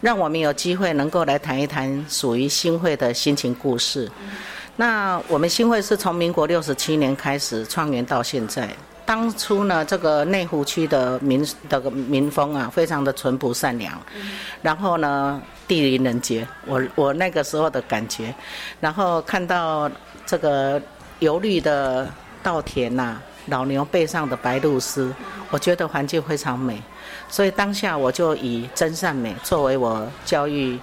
[0.00, 4.10] 让我们有机会能够来谈一谈属于新会的心情故事。
[4.76, 8.68] 那我们新会是从民国六十七年开始创园到现在，
[9.04, 14.00] 当初呢，这个内湖区的民的民风啊，非常的淳朴善良，
[14.62, 18.34] 然后呢，地灵人杰，我我那个时候的感觉，
[18.80, 19.90] 然后看到
[20.24, 20.80] 这个
[21.18, 22.08] 油绿的
[22.42, 23.20] 稻田呐。
[23.46, 25.12] 老牛背上的白鹭鸶，
[25.50, 26.80] 我觉得环境非常美，
[27.28, 30.78] 所以当下我就以真善美作为我教育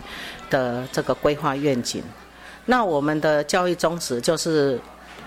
[0.49, 2.03] 的这个规划愿景。
[2.65, 4.79] 那我们的教育宗旨就是，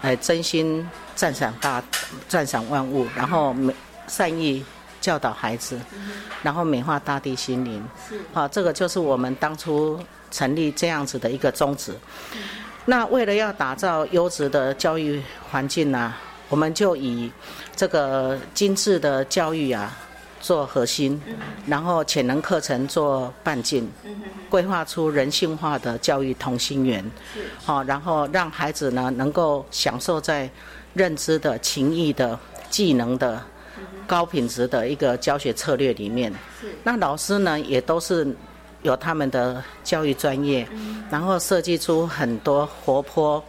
[0.02, 1.82] 哎，真心赞赏大，
[2.28, 3.74] 赞赏万物，然后美
[4.06, 4.64] 善意
[5.00, 5.80] 教导孩子，
[6.42, 7.82] 然后美化大地心灵。
[8.32, 9.98] 好，这个就是我们当初
[10.30, 11.94] 成立这样子的一个宗旨。
[12.84, 16.12] 那为了要打造优质的教育环境呢？
[16.52, 17.32] 我们就以
[17.74, 19.96] 这个精致的教育啊
[20.38, 21.18] 做核心，
[21.66, 23.90] 然后潜能课程做半径，
[24.50, 27.02] 规划出人性化的教育同心圆，
[27.64, 30.50] 好，然后让孩子呢能够享受在
[30.92, 32.38] 认知的、情谊的、
[32.68, 33.42] 技能的
[34.06, 36.30] 高品质的一个教学策略里面。
[36.84, 38.26] 那老师呢也都是
[38.82, 40.68] 有他们的教育专业，
[41.10, 43.42] 然后设计出很多活泼、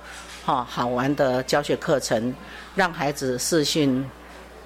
[0.45, 2.33] 哈好玩的教学课程。
[2.75, 4.03] 让孩子视讯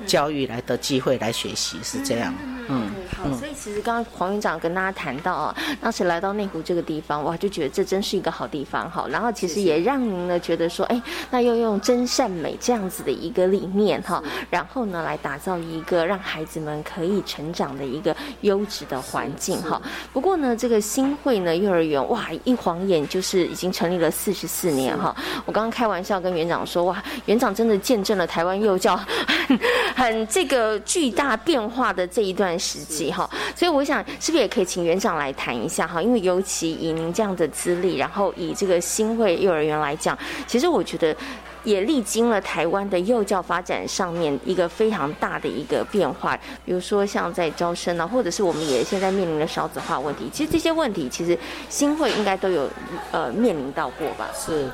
[0.06, 2.34] 教育来的机会来学习是这样，
[2.70, 9.06] 嗯，好，所以其实刚刚黄院长跟大家谈到啊，当时来到内湖这个地方，哇，就觉得这真是一个好地方哈。
[9.10, 19.82] 然后其实也让您呢觉得说，哎，那要用真善美这样子的一个理念哈，然后呢来打造一个让孩子们可以成长的一个优质的环境哈。
[20.12, 25.15] 不过呢，这个新会呢幼儿园哇，一晃眼就是已经成立了四十四年哈。
[25.46, 29.00] 我刚刚开玩笑跟园长说，哇，园长真的见证了台湾幼教。
[29.96, 36.01] 很这个巨大变化的这一段时期哈，所以我想是不是也可以请园长来谈一下哈？
[36.01, 41.15] 因为尤其以您这样的资历，然后以这个新会幼儿园来讲，其实我觉得
[41.63, 46.38] 也历经了台湾的幼教发展上面一个非常大的一个变化。
[46.65, 51.38] 比如说像在招生啊，或者是我们也现在面临的少子化问题，其实这些问题其实
[51.69, 52.69] 新会应该都有
[53.12, 54.29] 呃面临到过吧？
[54.36, 54.69] 是。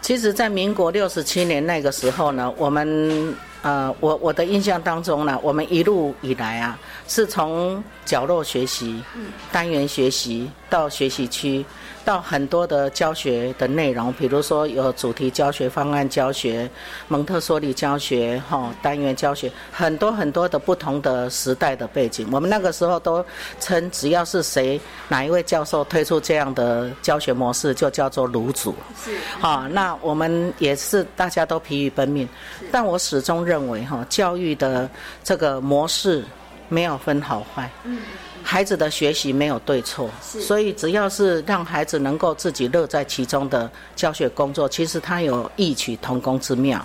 [0.00, 3.32] 其实，在民国六十七年那个时候呢，我们
[3.62, 9.02] 呃，我我的印象当中呢，我们一路以来啊，是从角落学习、
[9.50, 11.64] 单元学习到学习区。
[12.04, 16.68] 到很多的教学的内容，比如说有主题教学、方案教学、
[17.08, 22.28] 蒙特梭利教学、哈单元教学，很多很多的不同的时代的背景。
[22.32, 23.24] 我们那个时候都
[23.60, 28.74] 称，只要是谁哪一位教授推出这样的教学模式，就叫做炉主。
[29.02, 29.16] 是。
[29.40, 32.28] 哈，那我们也是大家都疲于奔命，
[32.70, 34.88] 但我始终认为哈，教育的
[35.22, 36.24] 这个模式
[36.68, 37.70] 没有分好坏。
[37.84, 37.98] 嗯。
[38.42, 46.84] 孩子的学习没有对错，所以只要是让孩子能够自己乐在其中的教学工作，其实它有异曲同工之妙。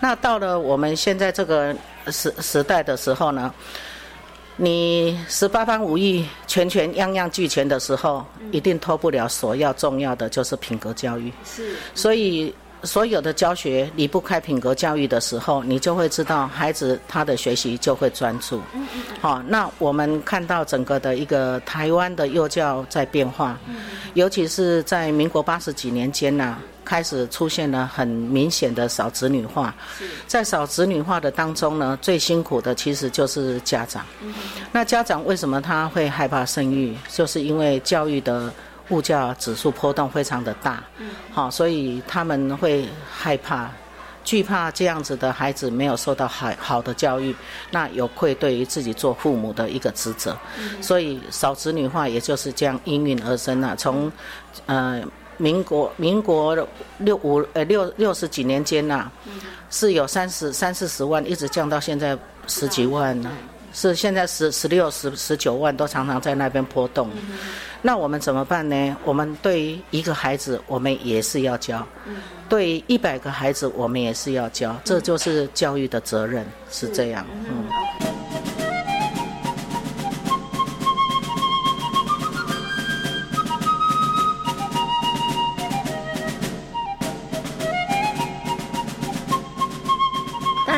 [0.00, 1.74] 那到了我们现在这个
[2.08, 3.52] 时时代的时候呢，
[4.56, 11.32] 你十八般武艺全全样样俱全的时候，一定脱不了所要重要的就是品格教育。
[11.44, 12.54] 是，所以。
[12.82, 18.60] 所有的教学离不开品格教育的时候，你就会知道孩子他的学习就会专注。
[19.20, 23.58] 好，那我们看到整个的一个台湾的幼教在变化，
[24.14, 29.74] 尤其是在民国八十几年间呢，开始出现了很明显的少子女化。
[30.26, 34.04] 在少子女化的当中呢，最辛苦的其实就是家长。
[34.72, 36.96] 那家长为什么他会害怕生育？
[37.08, 38.52] 就是因为教育的。
[38.90, 40.82] 物价指数波动非常的大，
[41.32, 43.70] 好，所以他们会害怕
[44.22, 47.34] 惧怕这样子的孩子没有受到好好的教育，
[47.70, 50.36] 那有愧对于自己做父母的一个职责。
[50.80, 53.74] 所以少子女化也就是这样应运而生啊。
[53.76, 54.12] 从
[54.66, 55.02] 呃
[55.38, 56.54] 民国民国
[56.98, 59.10] 六五呃六六十几年间呐，
[59.70, 62.16] 是有三十三四十万，一直降到现在
[62.46, 63.30] 十几万呢。
[63.72, 67.08] 是现在十十六十十九万都常常在那边波动，
[67.82, 68.96] 那我们怎么办呢？
[69.04, 71.78] 我们对于一个孩子，我们也是要教；
[72.48, 74.76] 对于一百个孩子，我们也是要教。
[74.84, 77.24] 这就是教育的责任，是这样。
[77.48, 78.19] 嗯。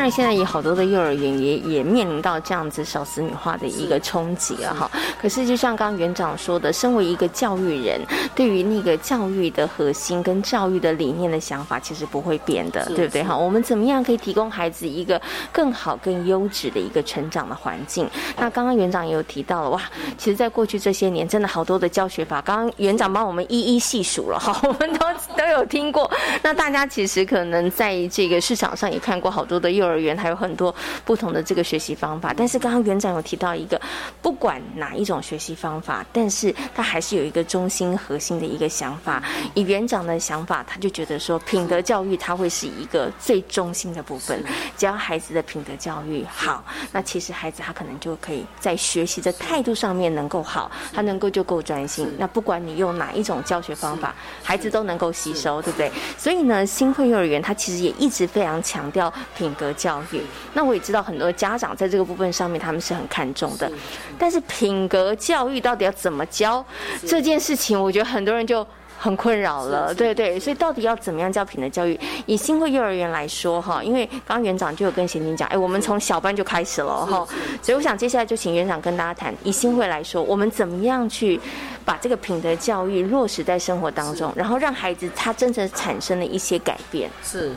[0.03, 4.91] 然，现在也好多的幼儿园也也面临到这样子少子女化的一个冲击了哈。
[5.19, 8.01] 可是，就像刚刚园长说的，身为一个教育人，
[8.35, 13.35] 对于那个教育的核心跟教育的理念的想法，其实不会变的，对不对哈？
[13.37, 15.19] 我们怎么样可以提供孩子一个
[15.53, 18.05] 更好、更优质的一个成长的环境？
[18.35, 19.81] 那刚刚园长也有提到了哇，
[20.17, 26.11] 其实，在过去这些年，真的好多的教学法，刚刚园长帮我们一一细数了哈， 我们都都有听过。
[26.41, 29.92] 那大家其实可能在这个市场上也看过好多的幼儿。
[29.93, 30.73] 幼儿园还有很多
[31.05, 33.79] 不同的这个学习方法，但是刚刚园长有提到一个，
[34.21, 39.21] 不管哪一种学习方法，但是他还是有一个中心核心的一个想法。
[39.53, 44.43] 以园长的想法，他就觉得说，品德教育它会是一个最中心的部分。
[44.77, 52.11] 只要孩子的品德教育好，那其实孩子他可能就可以在学习的态度上面能够好，他能够就够专心。
[52.17, 55.91] 那不管你用哪一种教学方法，孩子都能够吸收，对不对？
[56.17, 59.71] 所以呢，新会幼儿园它其实也一直非常强调品格。
[59.83, 60.21] 教育，
[60.53, 63.69] 那我也知道很多家长在这个部分上面他们是很看重的，
[64.17, 66.65] 但是品格教育到底要怎么教
[67.05, 68.65] 这件事情，我觉得很多人就
[68.97, 69.93] 很困扰了。
[69.93, 71.99] 对对，所以到底要怎么样教品德教育？
[72.25, 77.27] 以新会幼儿园来说哈，因为刚刚园长就有跟贤婷讲，哎，我们从小班就开始了哈，
[77.61, 81.37] 所以我想接下来就请园长跟大家谈，以新会来说，我们怎么样去
[81.83, 87.09] 把这个品德教育落实在生活当中，然后让孩子他真正产生了一些改变。
[87.21, 87.51] 是。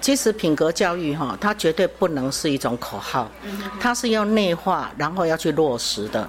[0.00, 3.30] 其实品格教育哈，它绝对不能是一种口号，
[3.80, 6.28] 它是要内化，然后要去落实的。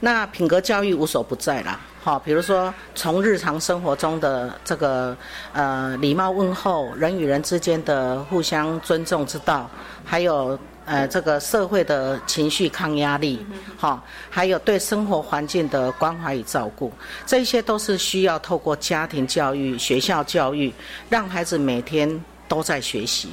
[0.00, 5.16] 那品格教育无所不在啦，好，比如说从日常生活中的这个
[5.52, 9.70] 呃礼貌问候，人与人之间的互相尊重之道，
[10.04, 13.46] 还有呃这个社会的情绪抗压力，
[13.76, 16.92] 好，还有对生活环境的关怀与照顾，
[17.24, 20.72] 这些都是需要透过家庭教育、学校教育，
[21.08, 22.22] 让孩子每天。
[22.54, 23.30] 都在学习，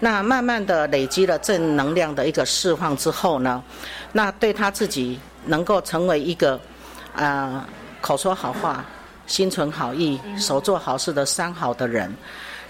[0.00, 3.62] 那慢慢的累积了正能量的一个释放之后呢，
[4.10, 6.58] 那对他自己能够成为一个，
[7.14, 7.64] 啊，
[8.00, 8.84] 口说好话、
[9.28, 12.12] 心存好意、手做好事的三好的人。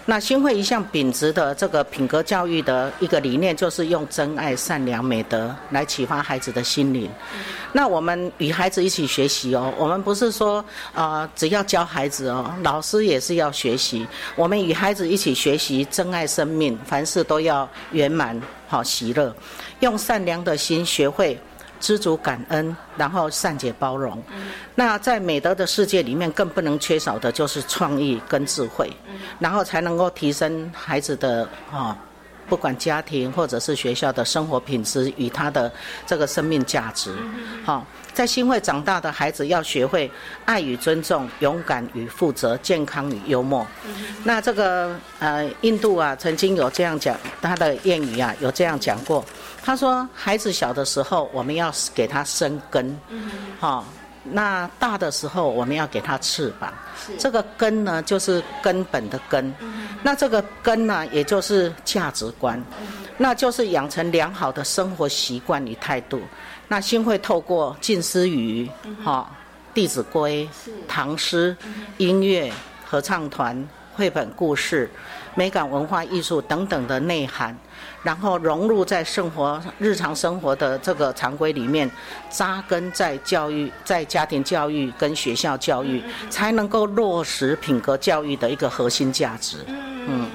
[0.09, 7.11] 那新会一向秉持的这个品格教育的一个理念，就是用真爱、善良、美德来启发孩子的心灵。
[7.73, 14.07] 那我们与孩子一起学习哦，我们不是说啊，只要教孩子哦，老师也是要学习。
[14.37, 19.35] 我们与孩子一起学习真爱生命，凡事都要圆满、好喜乐，
[19.81, 21.37] 用善良的心学会。
[21.79, 24.21] 知足感恩，然后善解包容。
[24.75, 28.91] 那在美德的世界里面，更不能缺少的就是创意跟智慧，
[29.39, 31.97] 然后才能够提升孩子的啊，
[32.47, 35.71] 不管家庭或者是学校的生活品质与他的
[36.05, 37.13] 这个生命价值。
[37.65, 40.09] 好，在新会长大的孩子要学会
[40.45, 43.65] 爱与尊重、勇敢与负责、健康与幽默。
[44.23, 49.23] 那这个呃，印度啊，曾经有这样讲，他的谚语啊，有这样讲过。
[49.63, 52.97] 他说：“孩子小的时候，我们要给他生根，
[53.59, 53.83] 好；
[54.31, 56.73] 那大的时候，我们要给它翅膀。
[57.17, 59.53] 这个根呢，就是根本的根。
[60.03, 62.61] 那这个根呢，也就是价值观，
[63.17, 66.21] 那就是养成良好的生活习惯与态度。
[66.67, 68.69] 那心会透过近思语，
[69.03, 69.29] 哈，
[69.73, 70.47] 《弟子规》、
[70.87, 71.55] 唐诗、
[71.97, 72.51] 音乐、
[72.85, 74.89] 合唱团、绘本故事、
[75.35, 77.57] 美感文化艺术等等的内涵。”
[78.07, 81.91] 然后融入在生活日常生活的这个常规里面，
[82.29, 89.57] 扎根在教育、在家庭教育跟学校教育，才能够落实品格教育的一个核心价值。
[89.67, 90.29] 嗯。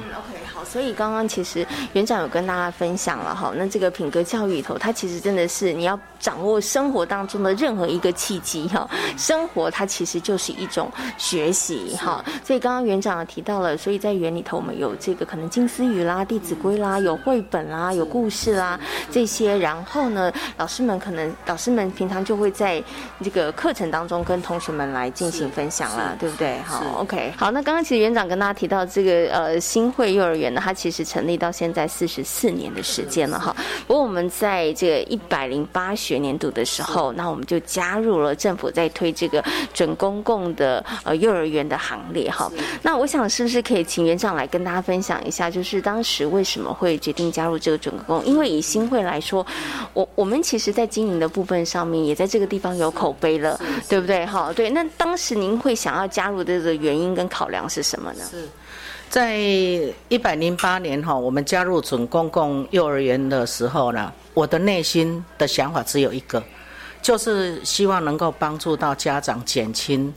[0.72, 12.24] 所以刚刚其实园长有跟大家分享了哈，那这个品格教育里头，它其实真的是你要掌握生活当中的任何一个契机哈，生活它其实就是一种学习哈。
[12.42, 22.82] 所以刚刚园长提到了，所以在园里头我们有这个可能金丝鱼啦、弟子规啦、有绘本啦、有故事啦这些，然后呢，老师们可能老师们平常就会在
[23.22, 26.58] 这个课程当中跟同学们来进行分享了，对不对？
[26.60, 30.61] 好，OK，好，那刚刚其实园长跟大家提到这个呃新会幼儿园呢。
[30.62, 33.54] 它其实成立到现在四十四年的时间了哈。
[33.86, 39.44] 不过我们在这个一百零八学年度的时候，那我们就加入了政府在推这个
[39.74, 42.50] 准公共的呃幼儿园的行列哈。
[42.82, 48.24] 那我想是不是可以请园长来跟大家分享一下，就是当时为什么会决定加入这个准公共？
[48.24, 49.44] 因为以新会来说，
[49.92, 53.58] 我我们其实在经营的部分上面也在这个地方有口碑了，
[53.88, 54.24] 对不对？
[54.26, 54.70] 哈，对。
[54.70, 58.24] 那当时您会想要加入这个原因跟考量是什么呢？
[58.30, 58.48] 是。
[59.12, 59.36] 在
[60.08, 66.42] 一百零八年哈，我们加入准公共幼儿园的时候呢，我的内心的想法只有一个，
[67.02, 70.10] 就是希望能够帮助到家长减轻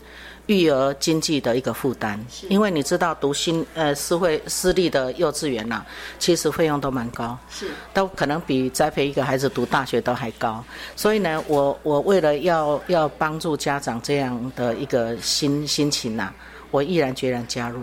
[0.45, 2.17] 育儿经济的一个负担。
[2.47, 5.81] 因为你知道，读新呃私会私立的幼稚园呐，
[6.17, 10.63] 其实费用都蛮高，是都可能比栽培一个孩子读大学都还高。
[10.95, 16.31] 所以呢，我我为了要要帮助家长这样的一个心心情呐，
[16.71, 17.81] 我毅然决然加入。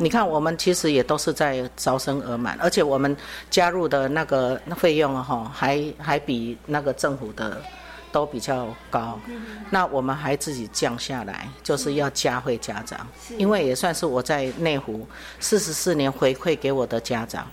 [0.00, 3.16] 你看，我们其实也都是在招生额满，而且我们
[3.48, 7.62] 加入的那个费用哈，还还比那个政府的
[8.10, 9.18] 都比较高。
[9.70, 13.06] 那我们还自己降下来，就是要加惠家长，
[13.38, 15.06] 因为也算是我在内湖
[15.38, 17.46] 四十四年回馈给我的家长。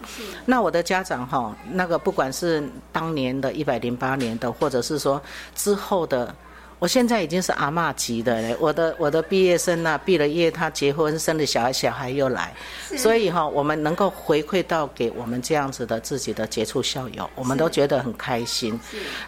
[0.45, 5.21] 那我的家长哈，那个不管是当年的一百零八年的，或者是说
[5.53, 6.35] 之后的。
[6.81, 12.51] 我现在已经是阿妈级的了，我的我的毕业生呐，毕了业，他结婚生了小孩，小孩又来，
[12.97, 18.79] 所以哈，我们能够回馈到给我们这样子的自己的杰出校友，我们都觉得很开心。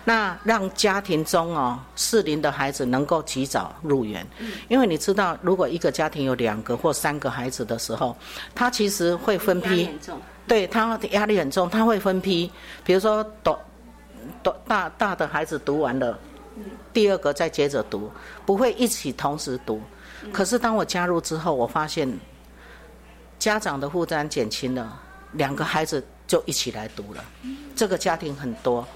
[0.04, 4.26] 那让家庭中哦适龄的孩子能够及早入园，
[4.68, 8.18] 因为你知道，如果一个家庭有两个或三个孩子的时候，
[8.56, 9.88] 他其实会分批，
[10.48, 12.52] 对他压力很重，他会分批，
[12.84, 13.60] 比如说，多
[14.42, 16.18] 多大大的孩子读完了。
[16.94, 18.12] 第二个再接着读，
[18.46, 19.82] 不会一起同时读。
[20.32, 22.08] 可是当我加入之后，我发现
[23.40, 25.02] 家长的负担减轻了，
[25.34, 27.26] 两个孩子就一起来读了。
[27.76, 28.88] 这个家庭很多，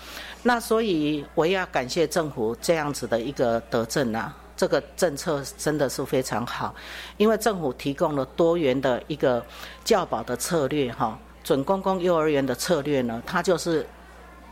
[0.43, 6.73] 那所以我要感谢政府这样子的一个德政啊，这个政策真的是非常好，
[7.17, 9.43] 因为政府提供了多元的一个
[9.83, 13.85] 教保的策略哈，准公共幼儿园的策略呢，它就是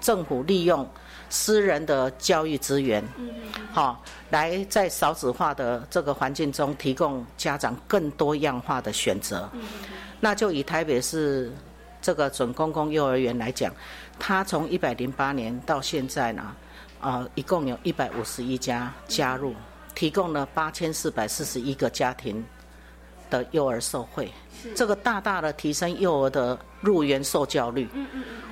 [0.02, 0.86] 政府利用。
[1.30, 3.04] 私人的教育资源，
[3.72, 9.50] 好，来在少子化的这个环境中提供家长更多样化的选择。
[10.20, 11.52] 那就以台北市
[12.02, 13.74] 这个准公共幼儿园来讲，
[14.18, 16.56] 它从一百零八年到现在呢，
[17.02, 19.54] 啊，一共有一百五十一家加入，
[19.94, 22.44] 提供了八千四百四十一个家庭
[23.30, 24.32] 的幼儿受惠，
[24.76, 27.88] 这个大大的提升幼儿的入园受教率。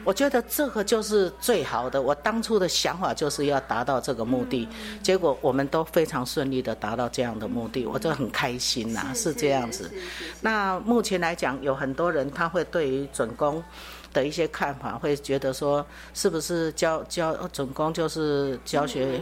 [0.06, 2.02] 我觉得这个就是最好的。
[2.02, 4.68] 我当初的想法就是要达到这个目的，
[5.02, 9.90] 结果我们都非常顺利的达到这样的目的，我就很开心呐，是这样子。
[10.42, 13.64] 那目前来讲，有很多人他会对于准公。
[14.14, 19.20] 的一些看法，会觉得说，是不是教教总共就是教学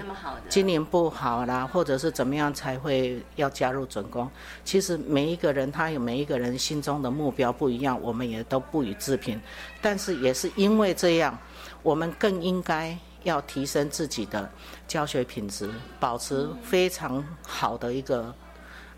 [0.49, 4.29] 经营不好啦，或者是怎么样才会要加入准工？
[4.65, 9.41] 其实每一个人他有每一个人心中的目标不一样，我们也都不予置评。
[9.81, 11.37] 但是也是因为这样，
[11.81, 14.49] 我们更应该要提升自己的
[14.87, 15.69] 教学品质，
[15.99, 18.33] 保持非常好的一个。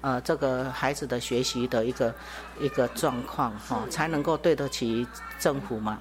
[0.04, 2.14] 呃，这个孩子的学习的一个
[2.60, 5.08] 一个状况哈，才能够对得起
[5.40, 5.98] 政府嘛，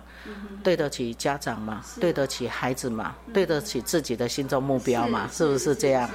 [0.61, 6.11] 对得起家长嘛，对得起孩子嘛，对得起自己的心中目标嘛，是不是这样？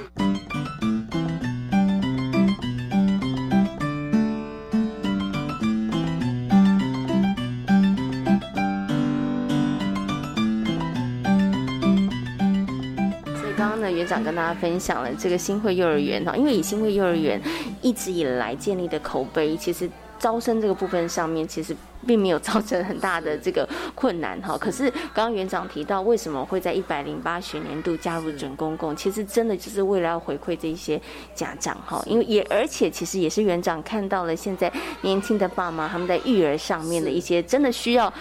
[14.18, 17.40] 长跟大家分享了这个新会幼儿园哈，因为以新会幼儿园
[17.80, 19.88] 一直以来建立的口碑，其实
[20.18, 24.58] 招生这个部分上面其实并没有造成很大的这个困难哈。
[24.58, 31.00] 可是刚刚园长提到，为什么会在一百零八学年度加入准公共，其实真的就是为了要回馈这些
[31.34, 38.12] 家长哈，因为也而且其实也是园长看到了现在年轻的爸妈他们在育儿上面的一些真的需要。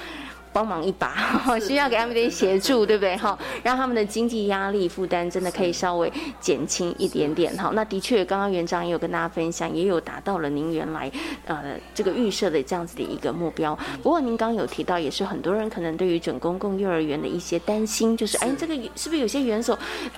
[0.57, 1.13] 帮忙一把，
[1.61, 3.15] 需要给他们点协助，对不对？
[3.15, 7.55] 哈，让他们的经济压力负担真的可以稍微减轻一点点。
[7.55, 11.11] 哈，那的确，刚刚园长也有跟大家分享，也有达到了您原来
[11.45, 13.77] 呃这个预设的这样子的一个目标。
[14.01, 19.77] 不过您刚刚有提到，也是很多人可能对于准公共幼儿园的一些担心，就是哎，这个是不是有些园所？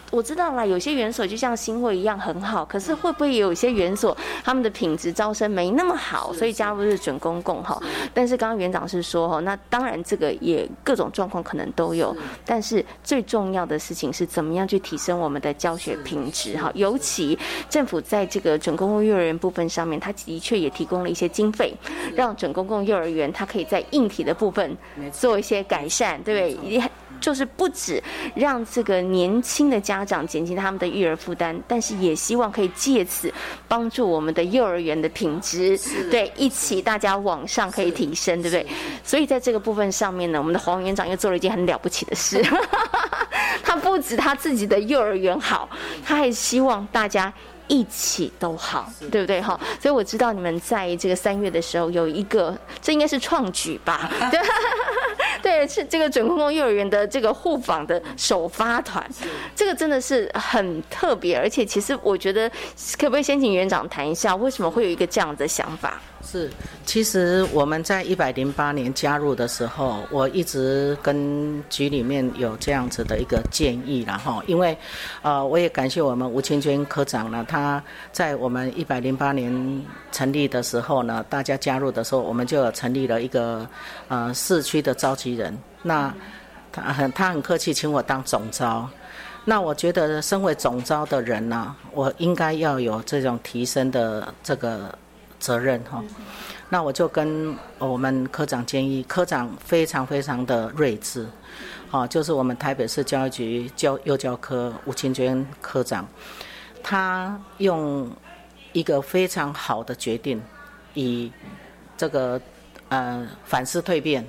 [0.09, 4.15] 我知道啦，有些园所就像新会一样很好，可是会不会有些园所
[4.45, 7.77] 他们的品质招生没那么好，所以加入是准公共哈？
[8.13, 10.28] 但是刚刚园长是说哈，那当然这个。
[10.29, 12.15] 个也各种状况可能都有，
[12.45, 16.71] 但是最重要的事情是怎么样去提升我们的教学品质哈。
[16.75, 17.37] 尤其
[17.69, 21.73] 政府在这个准公共幼儿园部分上面，它的确也提供了一些经费，
[22.15, 24.77] 让准公共幼儿园它可以在硬体的部分
[25.11, 26.81] 做一些改善，对不对？
[27.19, 28.01] 就是不止
[28.35, 33.31] 让这个年轻的家长减轻他们的育儿负担，但是也希望可以借此
[33.67, 35.77] 帮助我们的幼儿园的品质，
[36.09, 38.67] 对，一起大家往上可以提升，对不对？
[39.03, 42.41] 所以在这个部分上面呢，我们的黄园长又做了一件很了不起的事，
[43.63, 45.69] 他不止他自己的幼儿园好，
[46.05, 47.33] 他还希望大家。
[47.71, 49.39] 一起都好，对不对？
[49.39, 54.09] 哈，所以我知道你们在这个三月的时候有一个，这应该是创举吧？
[54.31, 54.39] 对，
[55.49, 59.03] 对，是这个准公共幼儿园的这个互访的首发团，
[59.55, 62.47] 这个真的是很特别，而且其实我觉得，
[62.99, 65.99] 可不可以先请园长谈一下，为什么会有一个这样的想法？
[66.31, 66.47] 是，
[66.85, 74.77] 其实我们在一百零八年加入的时候，我一直跟局里面有这样子的一个建议，然后因为，
[75.23, 83.67] 呃，我也感谢我们吴清娟科长呢，他在我们一百零八年成立的时候呢，大家加入的时候，我们就成立了一个
[84.07, 86.13] 呃市区的召集人，那
[86.71, 88.87] 他很他很客气，请我当总招，
[89.45, 94.95] 那我觉得身为总招的人呢，我应该要有这种提升的这个。
[95.39, 96.03] 责任哈，
[96.69, 101.25] 那我就跟我们科长建议，科长非常非常的睿智，
[101.89, 106.07] 好，就是我们台北市教育局教幼教科吴清娟科长，
[106.83, 108.11] 他用
[108.73, 110.41] 一个非常好的决定，
[110.93, 111.31] 以
[111.97, 112.39] 这个
[112.89, 114.27] 呃反思蜕变，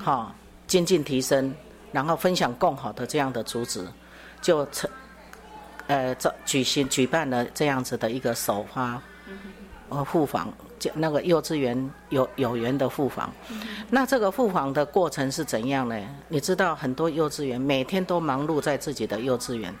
[0.00, 0.34] 好，
[0.66, 1.52] 精进提升，
[1.92, 3.86] 然后分享更好的这样的主旨，
[4.40, 4.88] 就成
[5.88, 9.02] 呃这举行举办了这样子的一个首发。
[10.02, 13.30] 护房，就，那个幼稚园有有缘的复访，
[13.90, 15.94] 那这个复访的过程是怎样呢？
[16.28, 19.74] 你知道，很多幼稚园每天都忙碌在自己的幼稚园，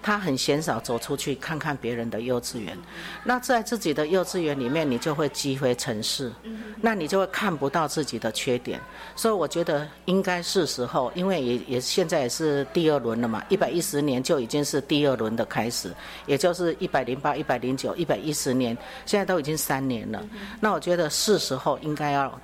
[0.00, 2.78] 他很鲜少走出去看看别人的幼稚园。
[3.24, 6.32] 那在自己的幼稚园里面，你就会积灰尘世，
[6.80, 8.80] 那你就会看不到自己的缺点。
[9.16, 15.92] 所以我觉得应该是时候，因为也也现在也是第二轮了嘛，一百一十年就已经是第二轮的开始，
[16.26, 19.40] 也就是一百零八、一百零九、一百一十年，现在都。
[19.40, 20.22] 已经三年了，
[20.60, 22.40] 那我觉得是时候应该要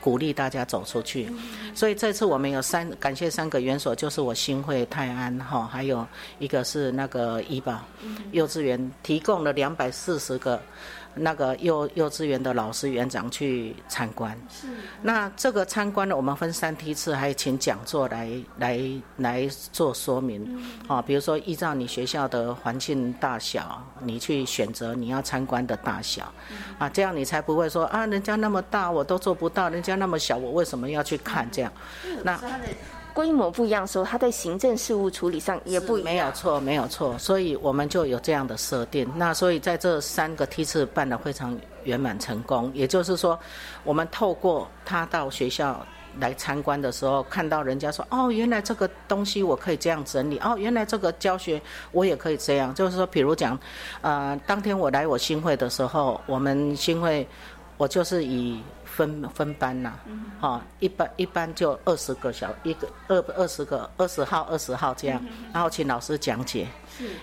[0.00, 1.30] 鼓励大家走出去。
[1.74, 6.06] 所以这次我们有三感谢三个园所，就是我新会泰安哈，还有
[6.38, 7.80] 一个是那个医保
[8.32, 10.60] 幼稚园，提供了两百四十个。
[11.18, 14.68] 那个幼幼稚园的老师园长去参观，是。
[15.02, 18.80] 那这个参观呢，我们分三梯次，还请讲座来来
[19.16, 20.62] 来做说明。
[20.86, 26.32] 啊，比如说依照你学校的环境大小，你去选择你要参观的大小，
[26.78, 31.72] 啊，这样你才不会说啊，人家那么大我都做不到，人家那么小我为什么要去看这样？
[32.22, 32.40] 那。
[33.18, 39.10] 规模不一样的时候，他在行政事务处理上也不一样没有错，没有错，所以我们就有这样的设定。
[39.16, 42.70] 那所以在这三个梯次办得非常圆满成功。
[42.72, 43.36] 也就是说，
[43.82, 45.84] 我们透过他到学校
[46.20, 50.38] 来参观的时候，看到人家说：“哦，原来这个东西我可以这样整理。
[50.38, 51.60] 哦，原来这个教学
[51.90, 53.58] 我也可以这样。”就是说，比如讲，
[54.00, 57.26] 呃，当天我来我新会的时候，我们新会
[57.78, 58.62] 我就是以。
[58.98, 59.92] 分分班呐，
[60.40, 65.22] 哈，一般一般就二十个小一个二二十个二十号二十号这样，
[65.54, 66.66] 然后请老师讲解。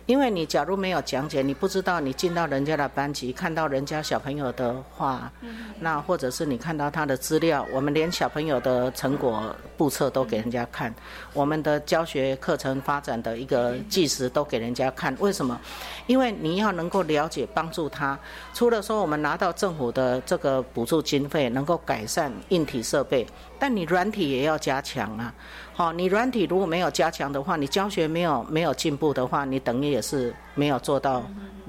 [0.05, 5.31] 因为你假如没有讲解，你不知道你进到人家的班级，看到人家小朋友的话，
[5.79, 10.93] 那或者是你看到他的资料，我们连小朋友的成果布测都给人家看，
[11.33, 15.15] 我们的教学课程发展的一个计时都给人家看。
[15.19, 15.59] 为什么？
[16.07, 18.17] 因为你要能够了解帮助他，
[18.53, 23.25] 除了说我们拿到政府的这个补助经费，能够改善硬体设备，
[23.59, 25.33] 但你软体也要加强啊。
[25.73, 31.23] 好，你软体如果没有加强的话，你教学没有没有进步的话，你等于也是没有做到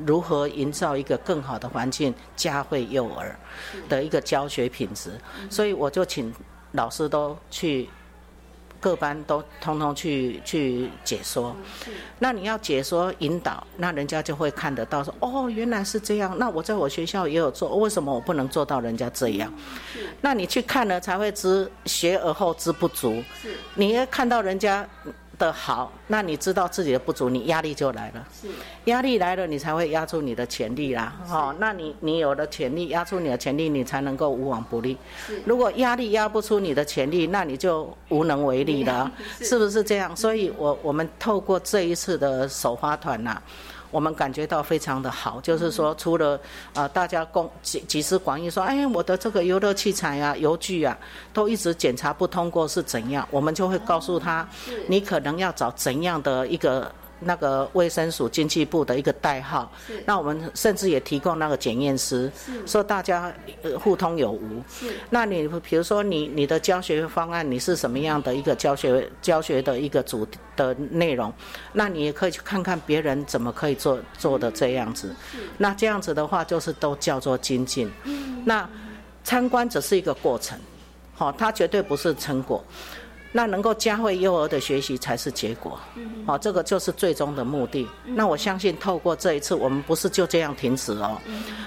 [0.05, 3.35] 如何营造一个更好的环境，教会幼儿
[3.89, 5.11] 的一个教学品质。
[5.51, 6.33] 所以我就请
[6.73, 7.89] 老师都去。
[8.81, 11.55] 各班都通通去去解说，
[12.19, 16.37] 那你要解说引导，那人家就会看得到说哦，原来是这样。
[16.39, 19.53] 那我在我学校也有做，为什么我不能做到人家这样？
[20.21, 23.23] 那你去看了才会知学而后知不足。
[23.75, 24.87] 你要看到人家。
[25.39, 28.27] 的好，那你知道自己的不足，你压力就来了。
[28.41, 28.49] 是，
[28.85, 31.15] 压力来了，你才会压出你的潜力啦。
[31.29, 34.97] 哦，那你你有了潜力，压出你的潜力，你才能够无往不利。
[35.27, 39.11] 是，如果压力压不出你的潜力，那你就无能为力了，
[39.41, 40.17] 是不是这样？
[40.17, 43.41] 所以，我我们透过这一次的首发团呐，
[43.91, 46.39] 我们感觉到非常的好，就是说除了
[46.75, 50.97] 啊大家共集集思广益说，哎，我的这个游乐器材啊、游具啊，
[51.33, 54.47] 都一直检查不通过是怎样，我们就会告诉他，
[54.89, 56.91] 你可能要找怎样的一个。
[57.21, 59.71] 那个卫生署经济部的一个代号，
[60.05, 62.31] 那我们甚至也提供那个检验师，
[62.67, 63.33] 说大家
[63.81, 64.63] 互通有无。
[65.11, 71.33] 那你比如说你你的教学方案，你是什么样的一个教学教学的一个主的内容，
[71.73, 75.15] 那你也可以去看看别人怎么可以做做的这样子。
[75.59, 77.91] 那这样子的话，就是都叫做精进。
[78.45, 78.69] 那
[79.25, 80.59] 参观只是一个过程，
[81.15, 82.63] 好，它绝对不是成果。
[83.37, 85.79] 那能够教会幼儿的学习才是结果，
[86.25, 87.87] 哦，这个就是最终的目的。
[88.07, 91.21] 那我相信透过这一次，我们不是就这样停止哦。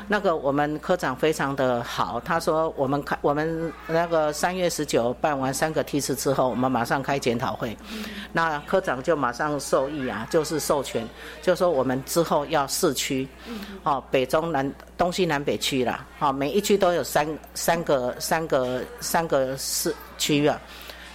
[0.08, 7.78] 那个我们科长非常的好，他说我们开我们那个三月十九办完三个梯次之后，我们马上开检讨会。
[8.34, 11.08] 那科长就马上授意啊，就是授权，
[11.40, 13.28] 就说我们之后要四区，
[13.84, 20.60] 哦，北中南东西南北区啦，好，每一区都有三三个三个三个市区啊。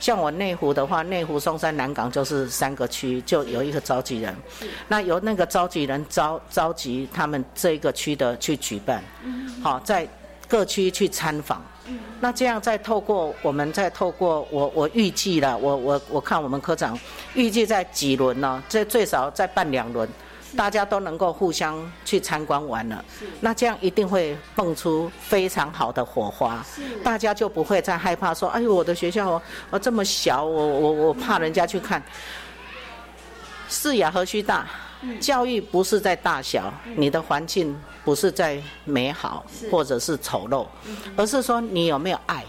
[0.04, 4.36] 像我内湖的话，内湖、松山、南港就是三个区，就有一个召集人。
[4.86, 9.02] 那由那个召集人召召集他们这个区的去举办，
[9.62, 10.06] 好，在
[10.46, 11.64] 各区去参访。
[12.20, 16.98] 那这样再透过我们再透过我我预计了，我我我看我们科长
[17.32, 18.62] 预计在几轮呢？
[18.68, 20.06] 这最少再办两轮。
[20.56, 23.04] 大家都能够互相去参观完了，
[23.40, 26.64] 那这样一定会蹦出非常好的火花，
[27.02, 29.40] 大家就不会再害怕说：“哎呦，我的学校
[29.70, 32.02] 哦这么小，我我我怕人家去看。”
[33.68, 34.66] 视野何须大？
[35.20, 40.66] 教育不是在大小，你的环境不是在美好或者是丑陋，
[41.16, 42.44] 而是说你有没有爱？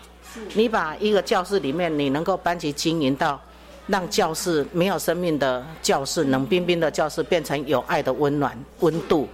[0.53, 3.39] 你把一个教室里面，你能够班级经营到。
[3.87, 9.27] 让教室没有生命的教室、冷冰冰的教室变成有爱的温暖温度，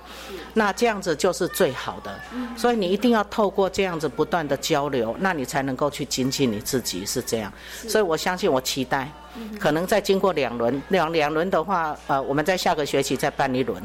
[0.54, 2.14] 那这样子就是最好的。
[2.58, 7.52] 所以你一定要透过这样子不断的交流，那你才能够去精进你自己，是这样。
[7.88, 9.10] 所以我相信，我期待，
[9.58, 13.82] 可能再经过两轮，两两轮的话，呃，我们在下个学期再办一轮。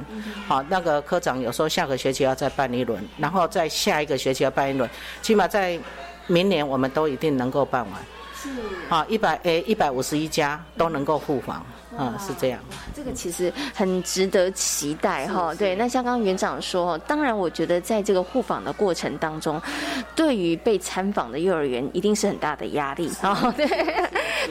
[0.48, 4.90] 好，那个科长有说下个学期要再办一轮，然后在下一个学期要办一轮，
[5.22, 5.78] 起码在
[6.26, 7.92] 明年我们都一定能够办完。
[8.40, 8.50] 是
[8.88, 11.64] 啊，一百诶，一百五十一家都能够互访。
[11.98, 12.58] 嗯，是这样。
[12.94, 15.54] 这个其实很值得期待哈。
[15.54, 19.62] 对，那像刚刚园长说，当然我觉得在这个互访的过程当中，
[20.14, 23.54] 对于被参访的幼儿园一定是很大的压力啊。
[23.56, 23.66] 对，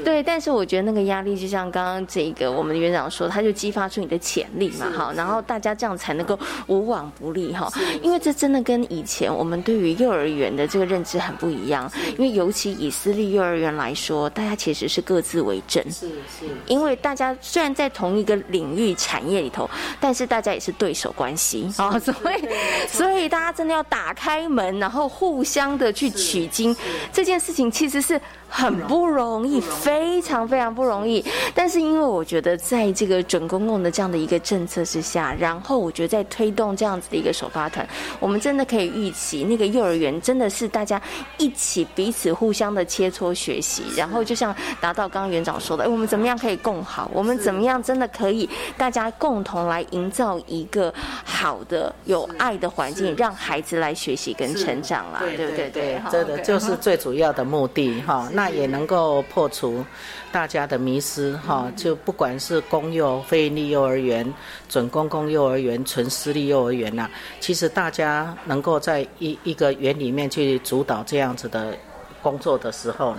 [0.03, 0.23] 对。
[0.23, 4.89] 但是我觉得那个压力，就像刚刚这个我们的园长说，他就激发出你的潜力嘛。
[4.95, 7.69] 哈，然后大家这样才能够无往不利哈。
[8.01, 11.91] 因为这真的跟以前我们对于幼儿园的这个认知很不一样。
[12.17, 15.83] 因为尤其以私立幼儿园来说，大家其实是各自为政。
[15.91, 16.45] 是是。
[16.67, 17.24] 因为大家。
[17.39, 19.69] 虽然在同一个领域产业里头，
[19.99, 21.71] 但是大家也是对手关系。
[21.77, 22.47] 啊，所以
[22.87, 26.75] 所以大家真的要打开门，然后互相的去取经，
[27.13, 28.19] 这件事情其实是。
[28.57, 31.21] 很不容易，非常非常不容易。
[31.53, 37.85] 但是因为我觉得，在这个准公共的这样的一个政策之下，然后我觉得在推动这样子的一个首发团，
[38.17, 41.01] 我们真的可以预期，那个幼儿园真的是大家
[41.37, 47.11] 一起彼此互相的切磋学习，然后就像达到刚刚园长说的，哎我们怎么样可以共好？
[47.13, 50.93] 我们怎么样真的可以大家共同来营造一个
[51.25, 55.69] 好的有爱的环境，让孩子来学习跟成长啦，对不对？
[55.69, 58.29] 对，真的就是最主要的目的哈。
[58.31, 59.85] 那也能够破除
[60.31, 64.33] 大家的迷失哈，就不管是公幼、非营利幼儿园、
[64.67, 71.77] 准公共幼儿园、纯私立幼儿园呐，其实大家能够在一一个园里面去主导这样子的
[72.21, 73.15] 工作的时候，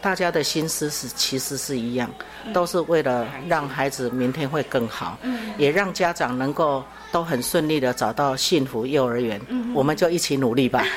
[0.00, 2.10] 大家的心思是其实是一样，
[2.52, 5.18] 都是为了让孩子明天会更好，
[5.58, 9.40] 也让家长能够都很顺利的找到幸福幼儿园，
[9.74, 10.84] 我们就一起努力吧。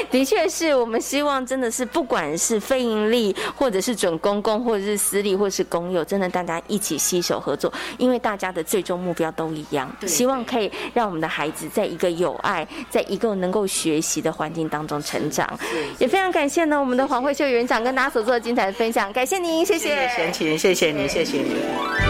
[0.10, 15.58] 的确是我们希望，真的是不管是非盈利，或者是准公共，或者是私立，或者是公有，真的大家一起携手合作，因为大家的最终目标都一样，希望可以让我们的孩子在一个有爱，在一个能够学习的环境当中成长。
[15.98, 22.09] 也非常感谢呢，我们的黄慧秀园长跟大家所做的精彩的分享，感谢您，谢谢贤琴，谢谢你，谢谢你。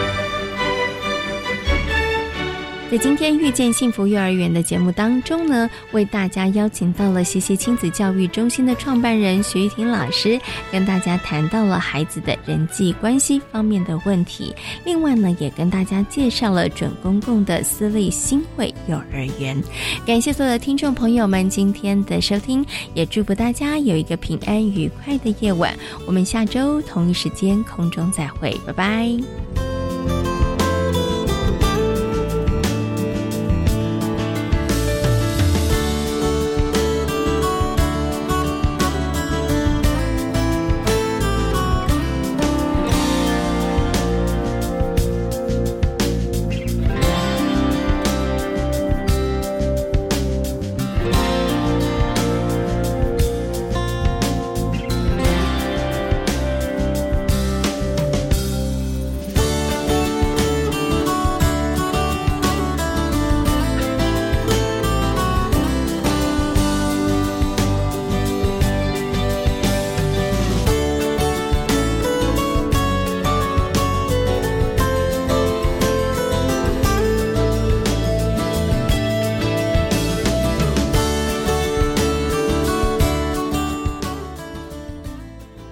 [2.91, 10.37] 在今天遇见幸福幼儿园的节目当中呢，为大家邀请到了西西亲子教育中心的创办人徐玉婷老师，
[10.73, 14.53] 跟大家谈到了孩子的人际关系方面的问题。
[14.83, 19.57] 另外呢，也跟大家介绍了准公共的私立新会幼儿园。
[20.05, 25.73] 感谢所有的听众朋友们今天的收听，也祝福大家有一个平安愉快的夜晚。
[26.05, 29.70] 我们下周同一时间空中再会，拜拜。